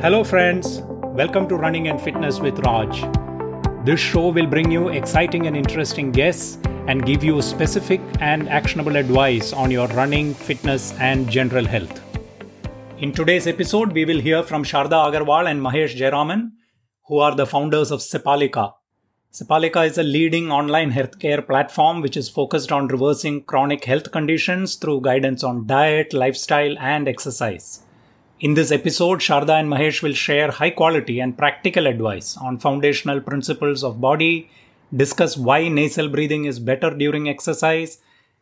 [0.00, 0.82] Hello, friends.
[1.18, 3.02] Welcome to Running and Fitness with Raj.
[3.84, 6.56] This show will bring you exciting and interesting guests
[6.86, 12.00] and give you specific and actionable advice on your running, fitness, and general health.
[12.98, 16.52] In today's episode, we will hear from Sharda Agarwal and Mahesh Jayaraman,
[17.08, 18.74] who are the founders of Sepalika.
[19.32, 24.76] Sepalika is a leading online healthcare platform which is focused on reversing chronic health conditions
[24.76, 27.82] through guidance on diet, lifestyle, and exercise.
[28.40, 33.20] In this episode, Sharda and Mahesh will share high quality and practical advice on foundational
[33.20, 34.48] principles of body,
[34.94, 37.98] discuss why nasal breathing is better during exercise,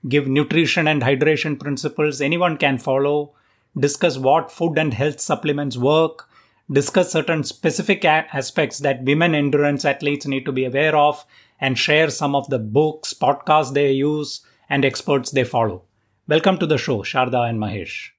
[0.07, 3.33] give nutrition and hydration principles anyone can follow,
[3.79, 6.29] discuss what food and health supplements work,
[6.71, 11.25] discuss certain specific aspects that women endurance athletes need to be aware of,
[11.59, 15.85] and share some of the books, podcasts they use, and experts they follow.
[16.29, 18.11] Welcome to the show, Sharda and Mahesh.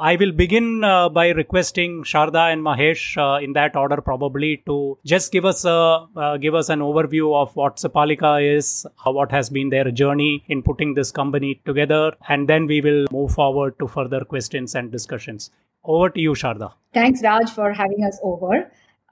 [0.00, 4.96] I will begin uh, by requesting Sharda and Mahesh, uh, in that order, probably to
[5.04, 9.30] just give us a uh, give us an overview of what Sepalika is, uh, what
[9.32, 13.78] has been their journey in putting this company together, and then we will move forward
[13.80, 15.50] to further questions and discussions.
[15.84, 16.72] Over to you, Sharda.
[16.94, 18.70] Thanks, Raj, for having us over.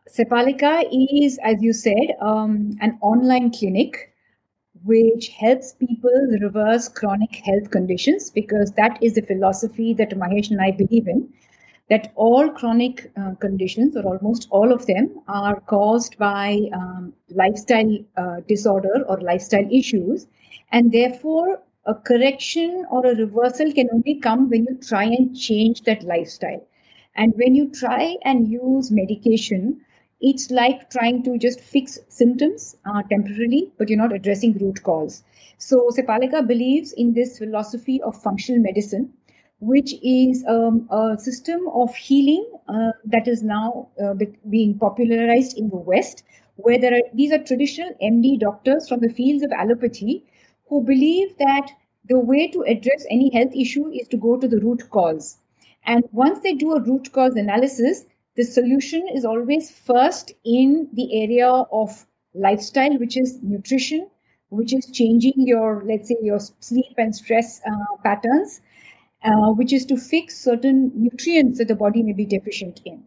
[0.08, 4.12] Sepalika is, as you said, um, an online clinic
[4.86, 10.60] which helps people reverse chronic health conditions because that is the philosophy that Mahesh and
[10.60, 11.28] I believe in.
[11.88, 17.98] That all chronic uh, conditions, or almost all of them, are caused by um, lifestyle
[18.16, 20.26] uh, disorder or lifestyle issues,
[20.72, 25.82] and therefore a correction or a reversal can only come when you try and change
[25.82, 26.66] that lifestyle.
[27.14, 29.80] And when you try and use medication,
[30.28, 35.22] it's like trying to just fix symptoms uh, temporarily, but you're not addressing root cause.
[35.58, 39.12] So Sepalika believes in this philosophy of functional medicine,
[39.60, 44.14] which is um, a system of healing uh, that is now uh,
[44.50, 46.24] being popularized in the West,
[46.56, 50.24] where there are, these are traditional MD doctors from the fields of allopathy
[50.68, 51.70] who believe that
[52.08, 55.38] the way to address any health issue is to go to the root cause.
[55.84, 58.04] And once they do a root cause analysis,
[58.36, 64.08] the solution is always first in the area of lifestyle, which is nutrition,
[64.50, 68.60] which is changing your, let's say, your sleep and stress uh, patterns,
[69.24, 73.02] uh, which is to fix certain nutrients that the body may be deficient in.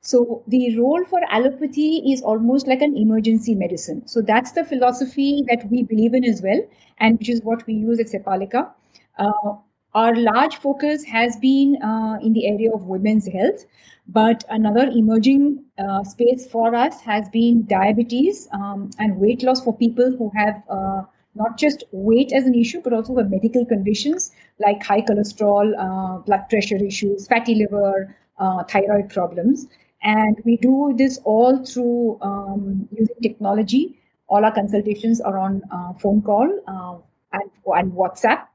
[0.00, 4.06] So the role for allopathy is almost like an emergency medicine.
[4.06, 6.60] So that's the philosophy that we believe in as well,
[6.98, 8.70] and which is what we use at Sepalika.
[9.18, 9.56] Uh,
[9.94, 13.64] our large focus has been uh, in the area of women's health,
[14.08, 19.76] but another emerging uh, space for us has been diabetes um, and weight loss for
[19.76, 21.02] people who have uh,
[21.36, 26.18] not just weight as an issue, but also have medical conditions like high cholesterol, uh,
[26.22, 29.68] blood pressure issues, fatty liver, uh, thyroid problems.
[30.02, 33.98] And we do this all through um, using technology.
[34.26, 36.50] All our consultations are on uh, phone call
[37.32, 38.46] and, and WhatsApp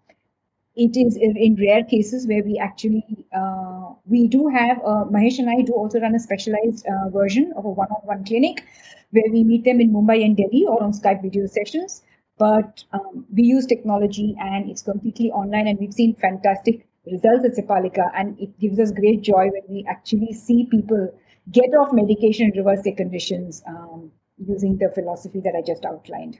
[0.85, 3.03] it is in rare cases where we actually
[3.35, 7.51] uh, we do have uh, Mahesh and I do also run a specialized uh, version
[7.57, 8.63] of a one-on-one clinic
[9.11, 12.03] where we meet them in Mumbai and Delhi or on Skype video sessions.
[12.37, 17.57] But um, we use technology and it's completely online, and we've seen fantastic results at
[17.57, 21.13] Sepalika, and it gives us great joy when we actually see people
[21.51, 26.39] get off medication and reverse their conditions um, using the philosophy that I just outlined.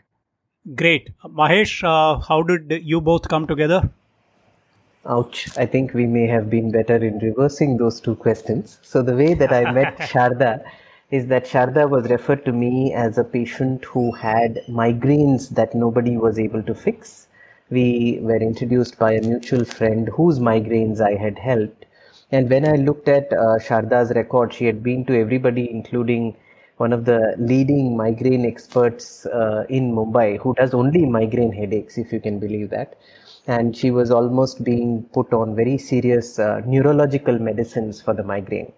[0.75, 1.83] Great, Mahesh.
[1.83, 3.89] Uh, how did you both come together?
[5.09, 5.49] Ouch.
[5.57, 8.77] I think we may have been better in reversing those two questions.
[8.83, 10.63] So, the way that I met Sharda
[11.09, 16.15] is that Sharda was referred to me as a patient who had migraines that nobody
[16.15, 17.25] was able to fix.
[17.71, 21.87] We were introduced by a mutual friend whose migraines I had helped.
[22.31, 26.37] And when I looked at uh, Sharda's record, she had been to everybody, including
[26.77, 32.13] one of the leading migraine experts uh, in Mumbai, who does only migraine headaches, if
[32.13, 32.95] you can believe that
[33.55, 38.71] and she was almost being put on very serious uh, neurological medicines for the migraine.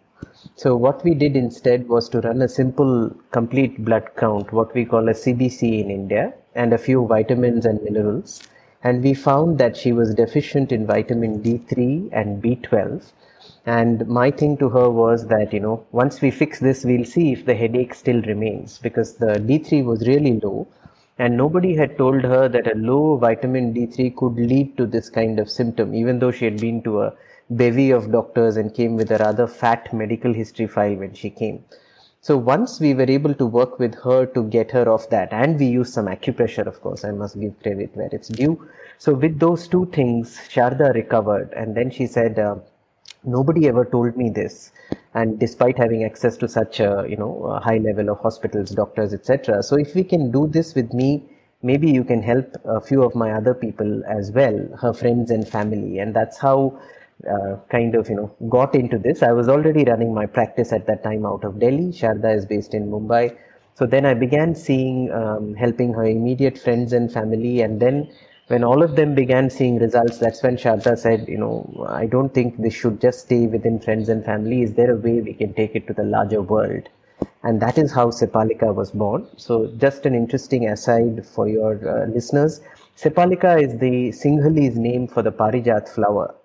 [0.56, 4.86] So what we did instead was to run a simple complete blood count, what we
[4.86, 8.42] call a CBC in India, and a few vitamins and minerals.
[8.82, 13.12] And we found that she was deficient in vitamin D3 and B12.
[13.66, 17.34] And my thing to her was that, you know, once we fix this, we'll see
[17.34, 20.66] if the headache still remains because the D3 was really low
[21.22, 25.40] and nobody had told her that a low vitamin D3 could lead to this kind
[25.40, 27.14] of symptom, even though she had been to a
[27.52, 31.64] bevy of doctors and came with a rather fat medical history file when she came.
[32.22, 35.60] So once we were able to work with her to get her off that, and
[35.60, 38.68] we used some acupressure, of course, I must give credit where it's due.
[38.98, 42.56] So with those two things, Sharda recovered, and then she said, uh,
[43.24, 44.72] nobody ever told me this.
[45.14, 49.14] And despite having access to such a you know a high level of hospitals doctors
[49.14, 51.24] etc so if we can do this with me
[51.64, 55.48] maybe you can help a few of my other people as well her friends and
[55.48, 56.00] family.
[56.00, 56.80] And that's how
[57.30, 59.22] uh, kind of you know got into this.
[59.22, 61.92] I was already running my practice at that time out of delhi.
[61.92, 63.38] Sharda is based in mumbai.
[63.74, 67.62] So then i began seeing um, helping her immediate friends and family.
[67.62, 68.12] And then
[68.52, 72.34] when all of them began seeing results, that's when Sharda said, you know, I don't
[72.34, 74.62] think this should just stay within friends and family.
[74.62, 76.90] Is there a way we can take it to the larger world?
[77.44, 79.28] And that is how Sepalika was born.
[79.38, 82.60] So just an interesting aside for your uh, listeners.
[82.98, 86.36] Sepalika is the Sinhalese name for the Parijat flower.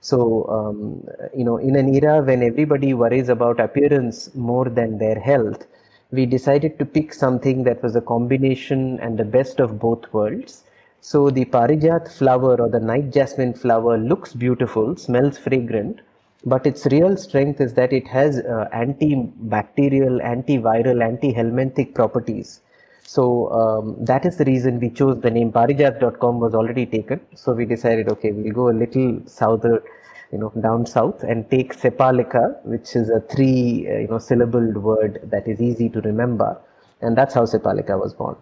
[0.00, 1.06] So, um,
[1.36, 5.64] you know, in an era when everybody worries about appearance more than their health,
[6.10, 10.64] we decided to pick something that was a combination and the best of both worlds
[11.04, 16.00] so the Parijat flower or the night jasmine flower looks beautiful, smells fragrant,
[16.44, 22.60] but its real strength is that it has uh, antibacterial, antiviral, anti-helminthic properties.
[23.02, 25.50] So um, that is the reason we chose the name.
[25.50, 29.82] Parijat.com was already taken, so we decided, okay, we'll go a little souther,
[30.30, 34.76] you know, down south and take Sepalika, which is a three, uh, you know, syllabled
[34.76, 36.56] word that is easy to remember,
[37.00, 38.36] and that's how Sepalika was born.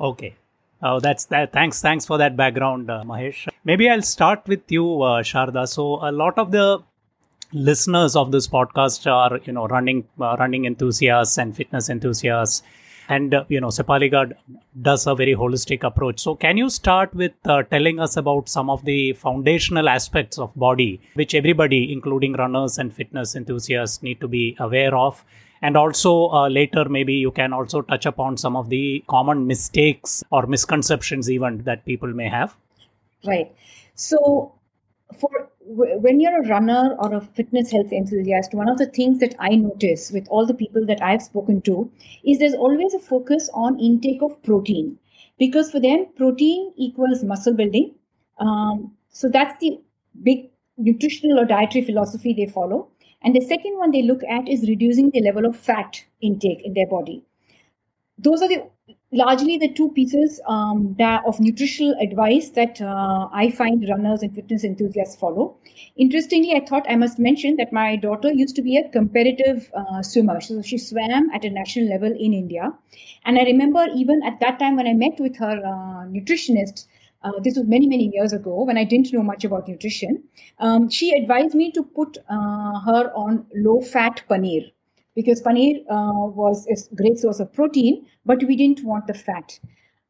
[0.00, 0.34] Okay,
[0.82, 1.52] Oh, that's that.
[1.52, 3.48] Thanks, thanks for that background, uh, Mahesh.
[3.64, 5.66] Maybe I'll start with you, uh, Sharda.
[5.66, 6.82] So, a lot of the
[7.52, 12.62] listeners of this podcast are, you know, running, uh, running enthusiasts and fitness enthusiasts,
[13.08, 14.32] and uh, you know, Sepalika
[14.82, 16.20] does a very holistic approach.
[16.20, 20.54] So, can you start with uh, telling us about some of the foundational aspects of
[20.56, 25.24] body, which everybody, including runners and fitness enthusiasts, need to be aware of?
[25.62, 30.22] And also uh, later maybe you can also touch upon some of the common mistakes
[30.30, 32.56] or misconceptions even that people may have.
[33.24, 33.54] Right.
[33.94, 34.52] So
[35.18, 39.34] for when you're a runner or a fitness health enthusiast one of the things that
[39.40, 41.90] i notice with all the people that i've spoken to
[42.24, 44.98] is there's always a focus on intake of protein.
[45.38, 47.94] Because for them protein equals muscle building.
[48.38, 49.78] Um, so that's the
[50.22, 52.88] big nutritional or dietary philosophy they follow
[53.26, 56.74] and the second one they look at is reducing the level of fat intake in
[56.74, 57.24] their body.
[58.18, 58.62] Those are the
[59.12, 60.96] largely the two pieces um,
[61.26, 65.56] of nutritional advice that uh, I find runners and fitness enthusiasts follow.
[65.96, 70.02] Interestingly, I thought I must mention that my daughter used to be a competitive uh,
[70.02, 70.40] swimmer.
[70.40, 72.72] So she swam at a national level in India.
[73.24, 76.86] And I remember even at that time when I met with her uh, nutritionist,
[77.26, 80.22] uh, this was many, many years ago when I didn't know much about nutrition.
[80.58, 84.72] Um, she advised me to put uh, her on low fat paneer
[85.14, 89.58] because paneer uh, was a great source of protein, but we didn't want the fat.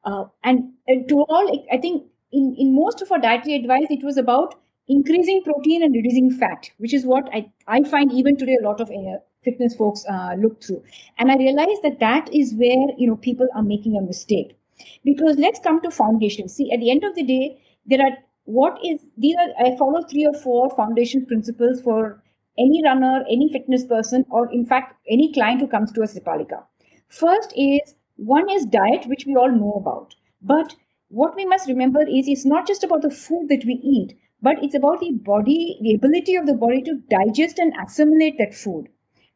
[0.04, 4.04] Uh, and, and, to all, I think in, in most of our dietary advice, it
[4.04, 4.54] was about
[4.88, 8.80] increasing protein and reducing fat, which is what I, I find even today a lot
[8.80, 10.82] of uh, fitness folks uh, look through.
[11.18, 14.56] And I realized that that is where you know people are making a mistake
[15.04, 16.48] because let's come to foundation.
[16.48, 20.02] See, at the end of the day, there are what is these are I follow
[20.02, 22.22] three or four foundation principles for
[22.58, 26.64] any runner, any fitness person, or in fact any client who comes to a Sepalika.
[27.08, 30.14] First is one is diet, which we all know about.
[30.40, 30.74] But
[31.08, 34.62] what we must remember is it's not just about the food that we eat, but
[34.62, 38.88] it's about the body, the ability of the body to digest and assimilate that food.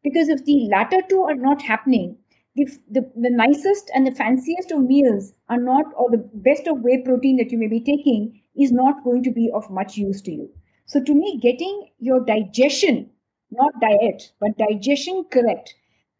[0.03, 2.17] Because if the latter two are not happening,
[2.55, 6.81] the, the, the nicest and the fanciest of meals are not, or the best of
[6.81, 10.21] whey protein that you may be taking is not going to be of much use
[10.23, 10.49] to you.
[10.85, 13.09] So, to me, getting your digestion,
[13.51, 15.73] not diet, but digestion correct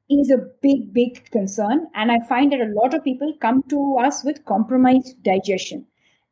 [0.09, 1.88] is a big, big concern.
[1.95, 5.85] And I find that a lot of people come to us with compromised digestion.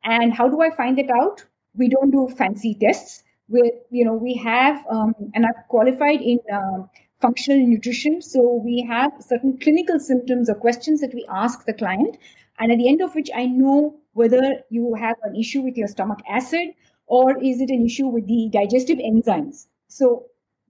[0.04, 1.44] And how do I find that out?
[1.76, 3.24] We don't do fancy tests.
[3.48, 6.90] We, you know, we have, um, and I've qualified in um,
[7.22, 8.22] functional nutrition.
[8.22, 12.18] So we have certain clinical symptoms or questions that we ask the client,
[12.60, 15.88] and at the end of which I know whether you have an issue with your
[15.88, 16.70] stomach acid
[17.08, 19.68] or is it an issue with the digestive enzymes.
[19.88, 20.26] So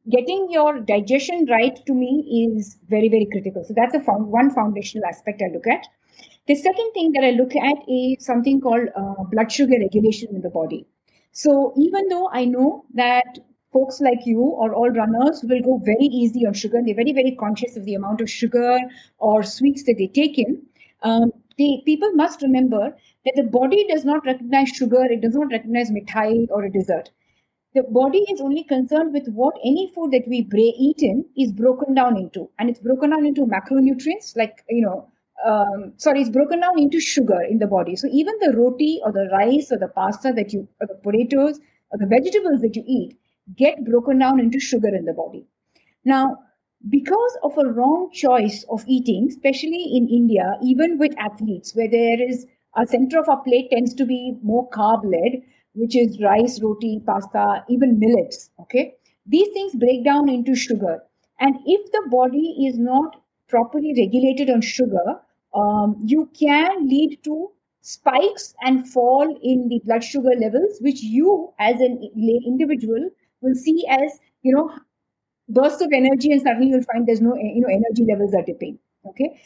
[0.09, 3.63] getting your digestion right to me is very very critical.
[3.63, 5.85] So that's found, one foundational aspect I look at.
[6.47, 10.41] The second thing that I look at is something called uh, blood sugar regulation in
[10.41, 10.87] the body.
[11.31, 13.39] So even though I know that
[13.71, 16.79] folks like you or all runners will go very easy on sugar.
[16.83, 18.79] They're very, very conscious of the amount of sugar
[19.19, 20.61] or sweets that they take in.
[21.03, 22.95] Um, the people must remember
[23.25, 27.09] that the body does not recognize sugar, it does not recognize mithai or a dessert.
[27.75, 30.47] The body is only concerned with what any food that we
[30.79, 35.07] eat in is broken down into, and it's broken down into macronutrients like you know.
[35.45, 37.95] Um, sorry, it's broken down into sugar in the body.
[37.95, 41.59] So even the roti or the rice or the pasta that you, or the potatoes
[41.91, 43.17] or the vegetables that you eat,
[43.55, 45.45] get broken down into sugar in the body.
[46.05, 46.37] Now,
[46.87, 52.21] because of a wrong choice of eating, especially in India, even with athletes, where there
[52.21, 55.41] is a center of our plate tends to be more carb led,
[55.73, 58.49] which is rice, roti, pasta, even millets.
[58.61, 58.93] Okay.
[59.25, 61.03] These things break down into sugar.
[61.39, 65.19] And if the body is not properly regulated on sugar,
[65.53, 67.51] um, you can lead to
[67.81, 73.09] spikes and fall in the blood sugar levels, which you as an individual
[73.41, 74.71] will see as, you know,
[75.47, 78.77] burst of energy and suddenly you'll find there's no, you know, energy levels are dipping.
[79.07, 79.41] Okay.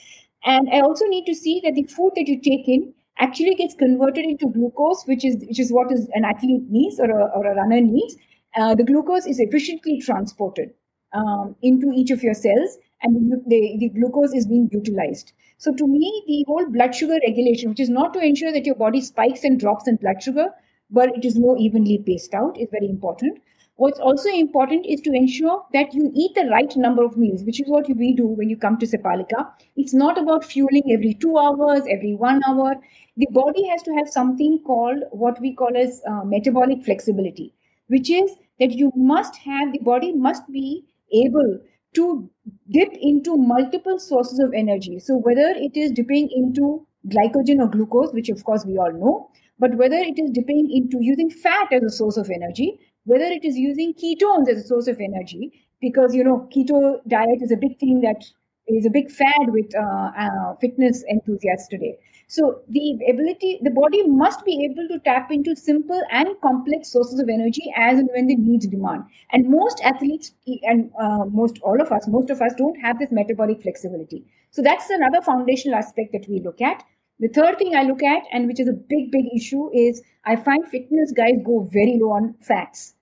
[0.46, 3.76] And I also need to see that the food that you take in actually gets
[3.76, 7.46] converted into glucose, which is which is what is an athlete needs or a, or
[7.46, 8.16] a runner needs.
[8.56, 10.74] Uh, the glucose is efficiently transported
[11.14, 15.32] um, into each of your cells, and the, the glucose is being utilized.
[15.58, 18.76] So, to me, the whole blood sugar regulation, which is not to ensure that your
[18.76, 20.48] body spikes and drops in blood sugar,
[20.90, 23.40] but it is more evenly paced out, is very important.
[23.76, 27.60] What's also important is to ensure that you eat the right number of meals, which
[27.60, 29.48] is what we do when you come to Sepalika.
[29.76, 32.76] It's not about fueling every two hours, every one hour.
[33.18, 37.56] The body has to have something called what we call as uh, metabolic flexibility,
[37.88, 41.60] which is that you must have the body must be able
[41.96, 42.30] to
[42.70, 45.00] dip into multiple sources of energy.
[45.00, 49.30] So whether it is dipping into glycogen or glucose, which of course we all know,
[49.60, 53.44] but whether it is dipping into using fat as a source of energy, whether it
[53.44, 57.58] is using ketones as a source of energy, because you know keto diet is a
[57.58, 58.24] big thing that
[58.68, 61.98] is a big fad with uh, uh, fitness enthusiasts today.
[62.28, 67.20] So the ability, the body must be able to tap into simple and complex sources
[67.20, 69.04] of energy as and when the needs demand.
[69.32, 70.34] And most athletes
[70.64, 74.26] and uh, most all of us, most of us don't have this metabolic flexibility.
[74.52, 76.84] So that's another foundational aspect that we look at.
[77.20, 80.36] The third thing I look at, and which is a big, big issue, is I
[80.36, 82.96] find fitness guys go very low on fats.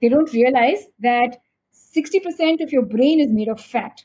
[0.00, 1.38] They don't realize that
[1.74, 4.04] 60% of your brain is made of fat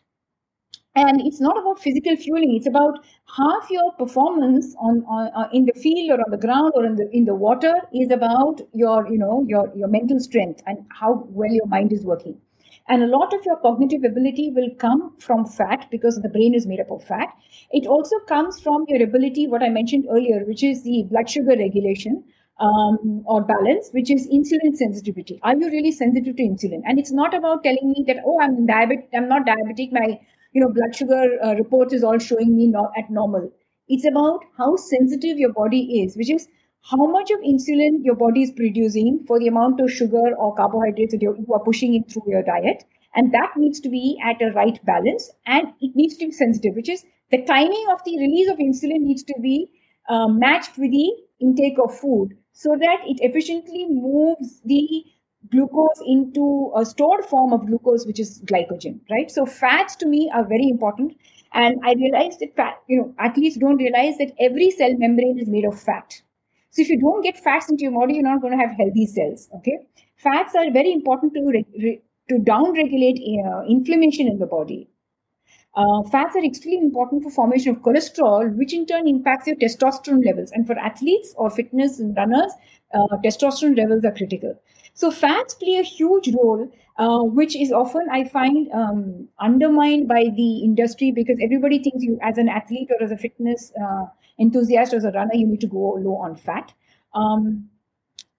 [0.96, 3.06] and it's not about physical fueling it's about
[3.38, 6.96] half your performance on, on uh, in the field or on the ground or in
[6.96, 11.28] the in the water is about your you know your your mental strength and how
[11.30, 12.40] well your mind is working
[12.88, 16.68] and a lot of your cognitive ability will come from fat because the brain is
[16.68, 17.30] made up of fat
[17.72, 21.58] it also comes from your ability what i mentioned earlier which is the blood sugar
[21.58, 22.24] regulation
[22.58, 25.42] um, or balance, which is insulin sensitivity.
[25.44, 26.84] Are you really sensitive to insulin?
[26.86, 30.18] And it's not about telling me that, oh, I'm diabetic, I'm not diabetic, my
[30.56, 33.52] you know blood sugar uh, report is all showing me not at normal
[33.90, 36.48] it's about how sensitive your body is which is
[36.92, 41.14] how much of insulin your body is producing for the amount of sugar or carbohydrates
[41.14, 42.84] that you are pushing in through your diet
[43.16, 46.76] and that needs to be at a right balance and it needs to be sensitive
[46.76, 49.70] which is the timing of the release of insulin needs to be
[50.10, 51.12] uh, matched with the
[51.42, 55.04] intake of food so that it efficiently moves the
[55.52, 59.30] glucose into a stored form of glucose, which is glycogen, right?
[59.30, 61.18] So fats to me are very important.
[61.54, 65.48] And I realized that fat, you know, athletes don't realize that every cell membrane is
[65.48, 66.22] made of fat.
[66.76, 69.06] So if you don't get fats into your body, you're not going to have healthy
[69.08, 69.48] cells.
[69.58, 69.78] Okay,
[70.18, 74.90] fats are very important to re- re- to down-regulate uh, inflammation in the body.
[75.76, 80.26] Uh, fats are extremely important for formation of cholesterol, which in turn impacts your testosterone
[80.26, 80.52] levels.
[80.52, 82.54] And for athletes or fitness runners,
[82.94, 84.60] uh, testosterone levels are critical.
[84.94, 90.26] So fats play a huge role, uh, which is often I find um, undermined by
[90.36, 94.06] the industry because everybody thinks you, as an athlete or as a fitness uh,
[94.40, 96.74] enthusiast as a runner, you need to go low on fat.
[97.14, 97.70] Um,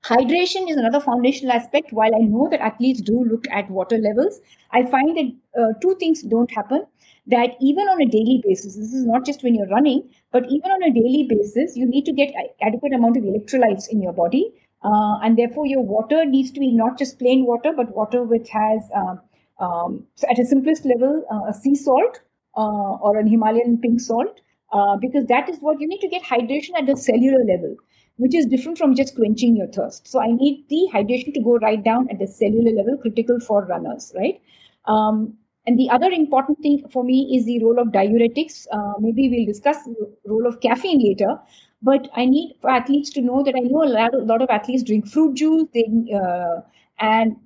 [0.05, 1.93] hydration is another foundational aspect.
[1.93, 4.41] While I know that athletes do look at water levels,
[4.73, 6.87] I find that uh, two things don't happen.
[7.29, 10.71] That even on a daily basis, this is not just when you're running, but even
[10.71, 14.53] on a daily basis, you need to get adequate amount of electrolytes in your body
[14.87, 18.49] uh, and therefore, your water needs to be not just plain water, but water which
[18.51, 19.21] has, um,
[19.59, 22.21] um, at a simplest level, uh, a sea salt
[22.57, 24.41] uh, or an Himalayan pink salt,
[24.73, 27.77] uh, because that is what you need to get hydration at the cellular level,
[28.17, 30.07] which is different from just quenching your thirst.
[30.09, 33.65] So I need the hydration to go right down at the cellular level, critical for
[33.67, 34.41] runners, right?
[34.87, 35.35] Um,
[35.67, 38.67] and the other important thing for me is the role of diuretics.
[38.73, 41.39] Uh, maybe we'll discuss the role of caffeine later.
[41.83, 44.49] But I need for athletes to know that I know a lot, a lot of
[44.49, 45.65] athletes drink fruit juice.
[45.75, 46.61] They uh,
[46.99, 47.37] and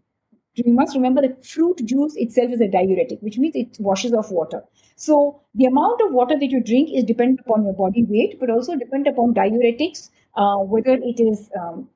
[0.54, 4.30] you must remember that fruit juice itself is a diuretic, which means it washes off
[4.30, 4.62] water.
[5.06, 5.16] So
[5.60, 8.76] the amount of water that you drink is dependent upon your body weight, but also
[8.80, 11.88] dependent upon diuretics, uh, whether it is um,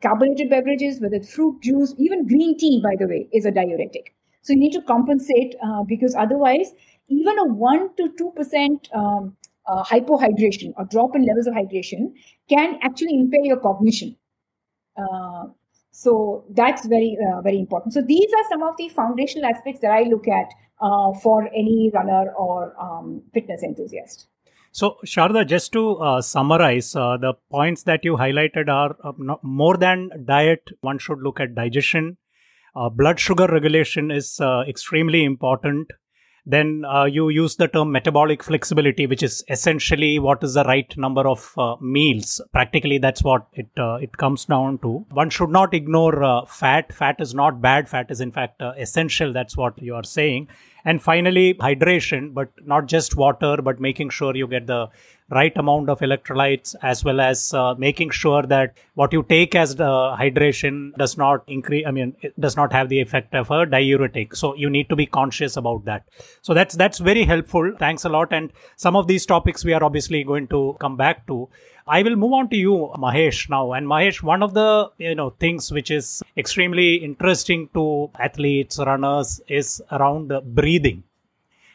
[0.00, 4.14] carbonated beverages, whether it's fruit juice, even green tea, by the way, is a diuretic.
[4.42, 6.70] So you need to compensate uh, because otherwise,
[7.08, 12.12] even a one to two percent um, uh, hypohydration or drop in levels of hydration
[12.54, 14.14] can actually impair your cognition.
[14.96, 15.50] Uh,
[15.94, 16.12] So
[16.58, 17.94] that's very, uh, very important.
[17.94, 21.90] So these are some of the foundational aspects that I look at uh, for any
[21.94, 24.26] runner or um, fitness enthusiast.
[24.74, 29.76] So, Sharda, just to uh, summarize, uh, the points that you highlighted are uh, more
[29.76, 32.16] than diet, one should look at digestion.
[32.74, 35.90] Uh, blood sugar regulation is uh, extremely important.
[36.46, 40.92] Then uh, you use the term metabolic flexibility, which is essentially what is the right
[40.96, 42.40] number of meals.
[42.52, 45.06] Practically, that's what it it comes down to.
[45.10, 46.92] One should not ignore fat.
[46.92, 47.88] Fat is not bad.
[47.88, 49.32] Fat is in fact essential.
[49.32, 50.48] That's what you are saying
[50.84, 54.88] and finally hydration but not just water but making sure you get the
[55.30, 59.76] right amount of electrolytes as well as uh, making sure that what you take as
[59.76, 63.66] the hydration does not increase i mean it does not have the effect of a
[63.66, 64.34] diuretic.
[64.36, 66.08] So you need to be conscious about that.
[66.42, 67.72] So that's that's very helpful.
[67.78, 68.32] Thanks a lot.
[68.32, 71.48] And some of these topics we are obviously going to come back to
[71.86, 73.72] I will move on to you, Mahesh, now.
[73.72, 79.40] And Mahesh, one of the you know things which is extremely interesting to athletes, runners,
[79.48, 81.02] is around breathing.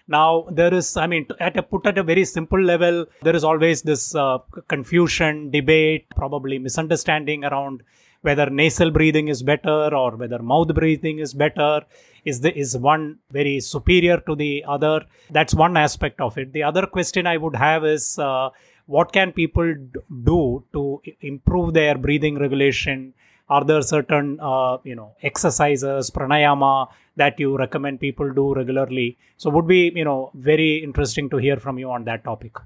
[0.07, 3.43] Now there is, I mean, at a put at a very simple level, there is
[3.43, 4.37] always this uh,
[4.69, 7.83] confusion, debate, probably misunderstanding around
[8.21, 11.81] whether nasal breathing is better or whether mouth breathing is better.
[12.23, 15.01] Is the is one very superior to the other?
[15.29, 16.53] That's one aspect of it.
[16.53, 18.17] The other question I would have is.
[18.17, 18.51] Uh,
[18.87, 19.75] what can people
[20.23, 23.13] do to improve their breathing regulation?
[23.49, 29.17] Are there certain uh, you know exercises pranayama that you recommend people do regularly?
[29.37, 32.57] So would be you know very interesting to hear from you on that topic.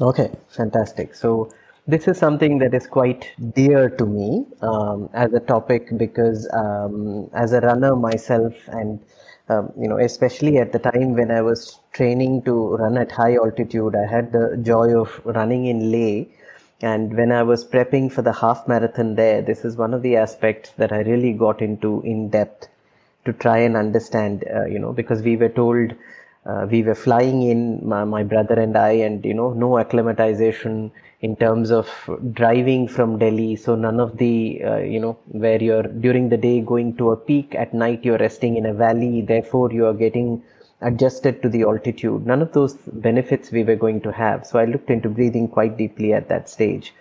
[0.00, 1.14] Okay fantastic.
[1.14, 1.50] So
[1.86, 7.28] this is something that is quite dear to me um, as a topic because um,
[7.34, 9.00] as a runner myself and
[9.48, 13.34] um, you know, especially at the time when I was training to run at high
[13.34, 16.24] altitude, I had the joy of running in Leh.
[16.80, 20.16] And when I was prepping for the half marathon there, this is one of the
[20.16, 22.68] aspects that I really got into in depth
[23.24, 25.94] to try and understand, uh, you know, because we were told
[26.44, 30.90] uh, we were flying in, my, my brother and I, and, you know, no acclimatization
[31.22, 31.88] in terms of
[32.32, 33.54] driving from Delhi.
[33.56, 37.16] So none of the, uh, you know, where you're during the day going to a
[37.16, 40.42] peak, at night you're resting in a valley, therefore you are getting
[40.80, 42.26] adjusted to the altitude.
[42.26, 44.44] None of those benefits we were going to have.
[44.44, 46.92] So I looked into breathing quite deeply at that stage.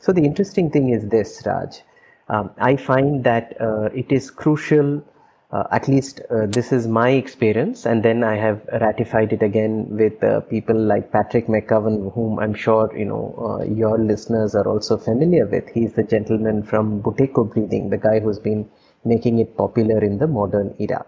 [0.00, 1.82] So the interesting thing is this, Raj.
[2.28, 5.04] Um, I find that uh, it is crucial
[5.52, 9.86] uh, at least uh, this is my experience and then i have ratified it again
[9.90, 14.66] with uh, people like patrick mcgovern whom i'm sure you know uh, your listeners are
[14.66, 15.68] also familiar with.
[15.68, 18.68] He's the gentleman from buteyko breathing the guy who's been
[19.04, 21.04] making it popular in the modern era.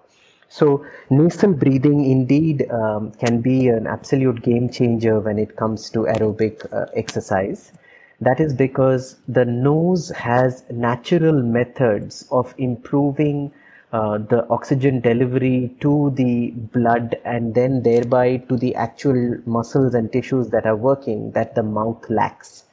[0.48, 6.00] So nasal breathing indeed um, can be an absolute game changer when it comes to
[6.00, 7.72] aerobic uh, exercise.
[8.20, 13.52] That is because the nose has natural methods of improving
[13.92, 20.12] uh, the oxygen delivery to the blood and then thereby to the actual muscles and
[20.12, 22.64] tissues that are working that the mouth lacks.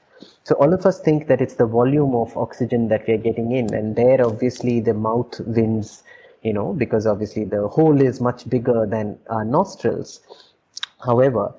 [0.44, 3.52] So all of us think that it's the volume of oxygen that we are getting
[3.52, 6.04] in, and there obviously the mouth wins,
[6.44, 10.20] you know, because obviously the hole is much bigger than our nostrils.
[11.04, 11.54] However,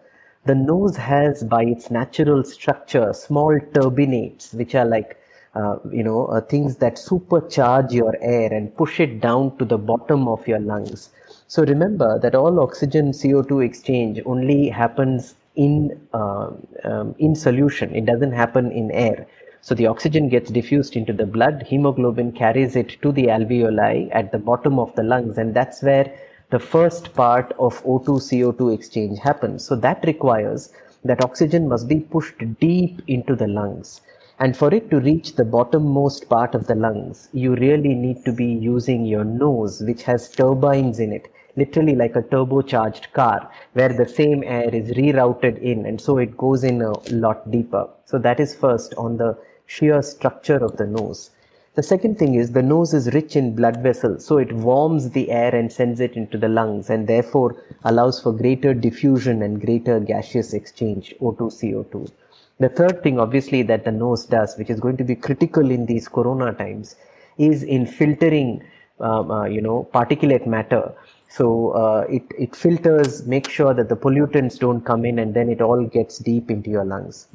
[0.45, 5.16] the nose has by its natural structure small turbinates, which are like
[5.57, 9.79] uh, you know, uh, things that supercharge your air and push it down to the
[9.79, 11.11] bottom of your lungs.
[11.49, 16.51] So remember that all oxygen CO2 exchange only happens in uh,
[16.85, 17.95] um, in solution.
[17.95, 19.27] It doesn't happen in air.
[19.62, 21.64] So the oxygen gets diffused into the blood.
[21.66, 26.12] Hemoglobin carries it to the alveoli at the bottom of the lungs, and that's where
[26.51, 29.64] the first part of O2 CO2 exchange happens.
[29.64, 30.73] So that requires
[31.05, 34.03] that oxygen must be pushed deep into the lungs.
[34.38, 38.33] And for it to reach the bottommost part of the lungs, you really need to
[38.33, 43.88] be using your nose, which has turbines in it, literally like a turbocharged car, where
[43.88, 47.88] the same air is rerouted in, and so it goes in a lot deeper.
[48.05, 51.31] So that is first on the sheer structure of the nose.
[51.75, 55.31] The second thing is the nose is rich in blood vessels, so it warms the
[55.31, 59.99] air and sends it into the lungs and therefore allows for greater diffusion and greater
[59.99, 62.11] gaseous exchange, O2, CO2.
[62.59, 65.85] The third thing, obviously, that the nose does, which is going to be critical in
[65.85, 66.97] these corona times,
[67.37, 68.62] is in filtering,
[68.99, 70.95] um, uh, you know, particulate matter.
[71.29, 75.51] So uh, it, it filters, make sure that the pollutants don't come in and then
[75.51, 77.29] it all gets deep into your lungs.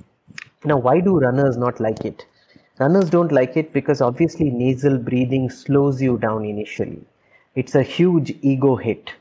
[0.64, 2.26] Now, why do runners not like it?
[2.80, 7.04] Runners don't like it because obviously nasal breathing slows you down initially.
[7.54, 9.12] It's a huge ego hit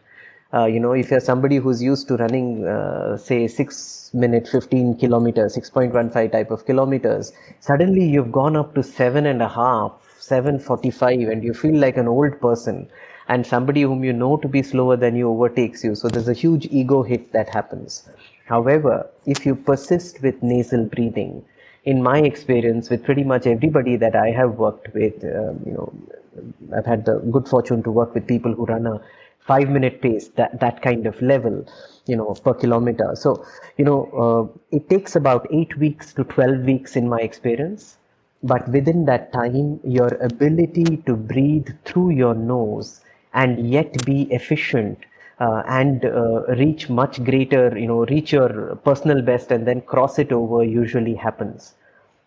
[0.52, 4.98] uh, you know, if you're somebody who's used to running, uh, say, six minute, 15
[4.98, 11.30] kilometers, 6.15 type of kilometers, suddenly you've gone up to seven and a half, 7:45
[11.30, 12.88] and you feel like an old person
[13.28, 15.94] and somebody whom you know to be slower than you overtakes you.
[15.94, 18.08] So there's a huge ego hit that happens.
[18.46, 21.44] However if you persist with nasal breathing
[21.84, 25.92] in my experience with pretty much everybody that I have worked with, um, you know,
[26.76, 29.00] I've had the good fortune to work with people who run a
[29.40, 31.66] five minute pace, that, that kind of level,
[32.06, 33.10] you know, per kilometer.
[33.14, 33.44] So,
[33.76, 37.96] you know, uh, it takes about eight weeks to 12 weeks in my experience.
[38.42, 43.02] But within that time, your ability to breathe through your nose
[43.34, 44.98] and yet be efficient
[45.40, 50.18] uh, and uh, reach much greater, you know, reach your personal best and then cross
[50.18, 51.74] it over usually happens.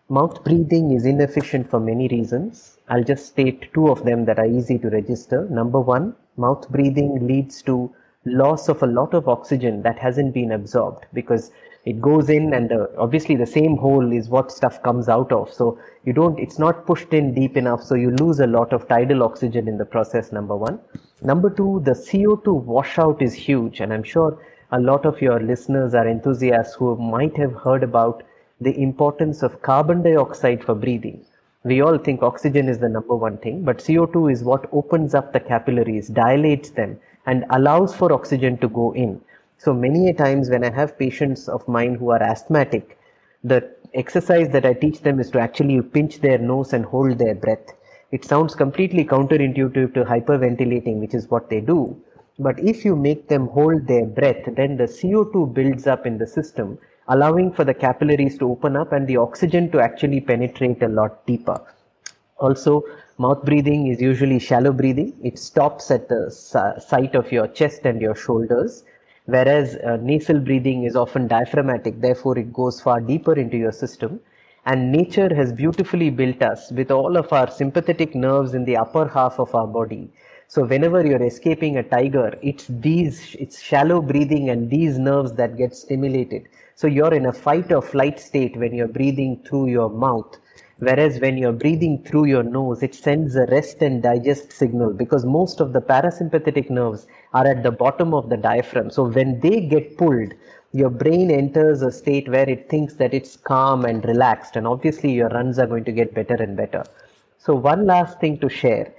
[0.08, 2.73] Mouth breathing is inefficient for many reasons.
[2.88, 5.48] I'll just state two of them that are easy to register.
[5.50, 7.94] Number one, mouth breathing leads to
[8.26, 11.52] loss of a lot of oxygen that hasn't been absorbed because
[11.84, 15.52] it goes in and the, obviously the same hole is what stuff comes out of
[15.52, 18.88] so you don't it's not pushed in deep enough so you lose a lot of
[18.88, 20.80] tidal oxygen in the process number one
[21.24, 24.38] Number two, the CO2 washout is huge, and I'm sure
[24.72, 28.22] a lot of your listeners are enthusiasts who might have heard about
[28.60, 31.24] the importance of carbon dioxide for breathing.
[31.64, 35.32] We all think oxygen is the number one thing, but CO2 is what opens up
[35.32, 39.20] the capillaries, dilates them, and allows for oxygen to go in.
[39.58, 42.98] So many a times when I have patients of mine who are asthmatic,
[43.42, 47.34] the exercise that I teach them is to actually pinch their nose and hold their
[47.34, 47.72] breath
[48.14, 52.00] it sounds completely counterintuitive to hyperventilating, which is what they do.
[52.38, 56.26] But if you make them hold their breath, then the CO2 builds up in the
[56.28, 60.88] system, allowing for the capillaries to open up and the oxygen to actually penetrate a
[60.88, 61.60] lot deeper.
[62.38, 62.82] Also,
[63.18, 65.14] mouth breathing is usually shallow breathing.
[65.22, 68.84] It stops at the site of your chest and your shoulders,
[69.26, 74.20] whereas uh, nasal breathing is often diaphragmatic, therefore, it goes far deeper into your system
[74.66, 79.06] and nature has beautifully built us with all of our sympathetic nerves in the upper
[79.06, 80.10] half of our body
[80.48, 85.56] so whenever you're escaping a tiger it's these it's shallow breathing and these nerves that
[85.56, 89.88] get stimulated so you're in a fight or flight state when you're breathing through your
[89.88, 90.38] mouth
[90.78, 95.24] whereas when you're breathing through your nose it sends a rest and digest signal because
[95.24, 98.90] most of the parasympathetic nerves are at the bottom of the diaphragm.
[98.90, 100.34] So when they get pulled
[100.72, 105.12] your brain enters a state where it thinks that it's calm and relaxed and obviously
[105.12, 106.84] your runs are going to get better and better.
[107.38, 108.92] So one last thing to share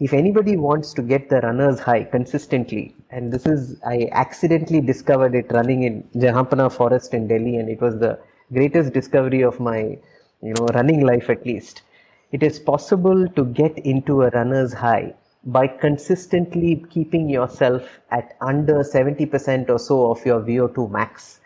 [0.00, 5.34] if anybody wants to get the runner's high consistently and this is i accidentally discovered
[5.34, 8.18] it running in jahanpanah forest in delhi and it was the
[8.58, 9.80] greatest discovery of my
[10.48, 11.82] you know running life at least
[12.32, 15.12] it is possible to get into a runner's high
[15.44, 21.40] by consistently keeping yourself at under 70% or so of your VO2 max.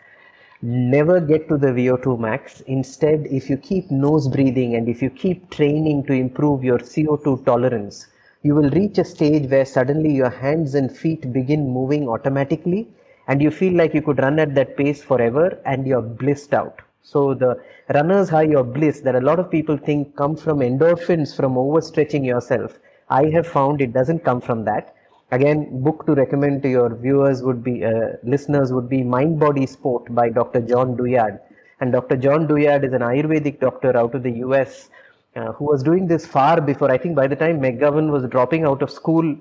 [0.61, 2.61] Never get to the VO2 max.
[2.61, 7.45] Instead, if you keep nose breathing and if you keep training to improve your CO2
[7.45, 8.07] tolerance,
[8.45, 12.87] you will reach a stage where suddenly your hands and feet begin moving automatically
[13.27, 16.81] and you feel like you could run at that pace forever and you're blissed out.
[17.01, 17.51] So the
[17.93, 22.25] runner's high or bliss that a lot of people think come from endorphins from overstretching
[22.25, 22.79] yourself
[23.09, 24.95] I have found it doesn't come from that.
[25.31, 29.65] Again, book to recommend to your viewers would be, uh, listeners would be Mind Body
[29.65, 30.61] Sport by Dr.
[30.61, 31.39] John Douillard.
[31.79, 32.15] And Dr.
[32.15, 34.89] John Douillard is an Ayurvedic doctor out of the US
[35.35, 36.91] uh, who was doing this far before.
[36.91, 39.35] I think by the time McGovern was dropping out of school,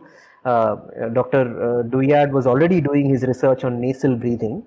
[0.45, 0.77] uh,
[1.13, 1.41] Dr.
[1.41, 4.67] Uh, Douillard was already doing his research on nasal breathing.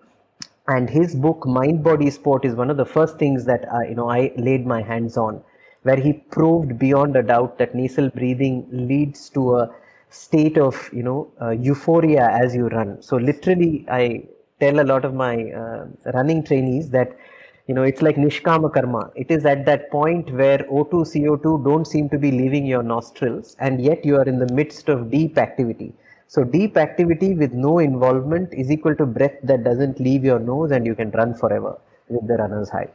[0.67, 3.95] And his book, Mind Body Sport, is one of the first things that uh, you
[3.95, 5.41] know I laid my hands on
[5.83, 9.69] where he proved beyond a doubt that nasal breathing leads to a
[10.09, 14.03] state of you know uh, euphoria as you run so literally i
[14.59, 17.15] tell a lot of my uh, running trainees that
[17.67, 19.11] you know it's like nishkama karma.
[19.15, 23.55] It is at that point where o2 co2 don't seem to be leaving your nostrils
[23.59, 25.93] and yet you are in the midst of deep activity.
[26.27, 30.71] So deep activity with no involvement is equal to breath that doesn't leave your nose
[30.71, 31.77] and you can run forever
[32.09, 32.89] with the runner's high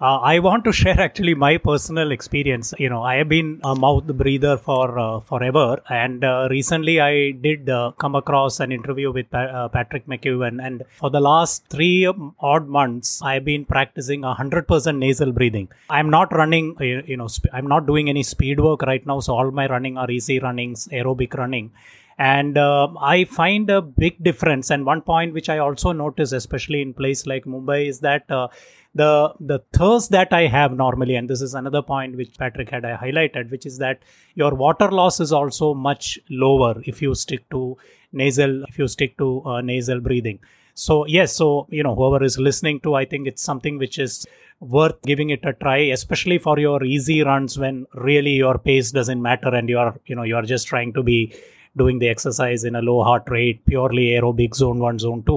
[0.00, 2.72] uh, I want to share actually my personal experience.
[2.78, 7.32] You know, I have been a mouth breather for uh, forever, and uh, recently I
[7.32, 11.66] did uh, come across an interview with pa- uh, Patrick McKeown, and for the last
[11.68, 12.06] three
[12.38, 15.68] odd months, I've been practicing hundred percent nasal breathing.
[15.90, 19.34] I'm not running, you know, sp- I'm not doing any speed work right now, so
[19.34, 21.72] all my running are easy runnings, aerobic running.
[22.20, 24.70] And uh, i find a big difference.
[24.70, 28.48] And one point which i also notice especially in place like mumbai is that uh,
[28.94, 32.82] the the thirst that i have normally and this is another point which patrick had
[32.82, 34.02] highlighted which is that
[34.34, 37.76] your water loss is also much lower if you stick to
[38.12, 40.38] nasal if you stick to uh, nasal breathing.
[40.74, 44.24] So, yes, so, you know, whoever is listening to, I think it's something which is
[44.60, 49.20] worth giving it a try, especially for your easy runs when really your pace doesn't
[49.20, 51.34] matter and you're, you know, you're just trying to be
[51.82, 55.36] doing the exercise in a low heart rate purely aerobic zone 1 zone 2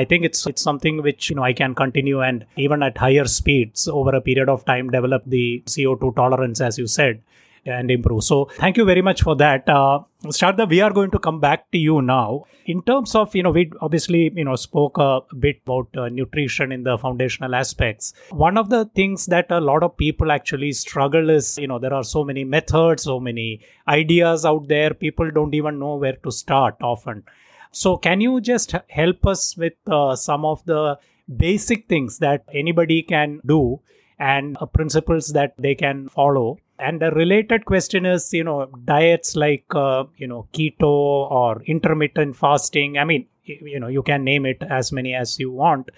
[0.00, 3.26] i think it's it's something which you know i can continue and even at higher
[3.38, 7.22] speeds over a period of time develop the co2 tolerance as you said
[7.64, 8.24] and improve.
[8.24, 9.68] So thank you very much for that.
[9.68, 12.44] Uh, Sharda, we are going to come back to you now.
[12.66, 16.72] In terms of, you know, we obviously, you know, spoke a bit about uh, nutrition
[16.72, 18.14] in the foundational aspects.
[18.30, 21.94] One of the things that a lot of people actually struggle is, you know, there
[21.94, 24.94] are so many methods, so many ideas out there.
[24.94, 27.24] People don't even know where to start often.
[27.70, 30.98] So can you just help us with uh, some of the
[31.36, 33.80] basic things that anybody can do
[34.18, 39.36] and uh, principles that they can follow and the related question is you know diets
[39.36, 40.94] like uh, you know keto
[41.40, 45.50] or intermittent fasting i mean you know you can name it as many as you
[45.50, 45.90] want.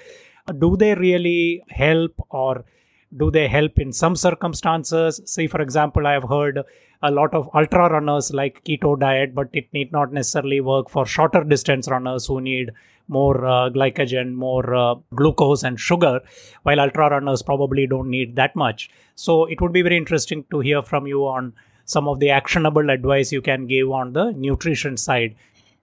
[0.58, 2.64] Do they really help or
[3.16, 5.20] do they help in some circumstances?
[5.24, 6.60] Say for example i have heard
[7.02, 11.04] a lot of ultra runners like keto diet but it need not necessarily work for
[11.04, 12.70] shorter distance runners who need
[13.08, 16.20] more uh, glycogen, more uh, glucose and sugar,
[16.62, 18.90] while ultra runners probably don't need that much.
[19.14, 22.90] So it would be very interesting to hear from you on some of the actionable
[22.90, 25.34] advice you can give on the nutrition side.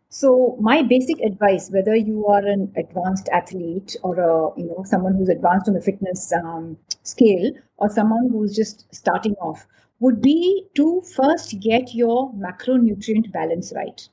[0.09, 5.15] So my basic advice, whether you are an advanced athlete or a you know someone
[5.15, 9.65] who's advanced on the fitness um, scale or someone who's just starting off,
[9.99, 14.09] would be to first get your macronutrient balance right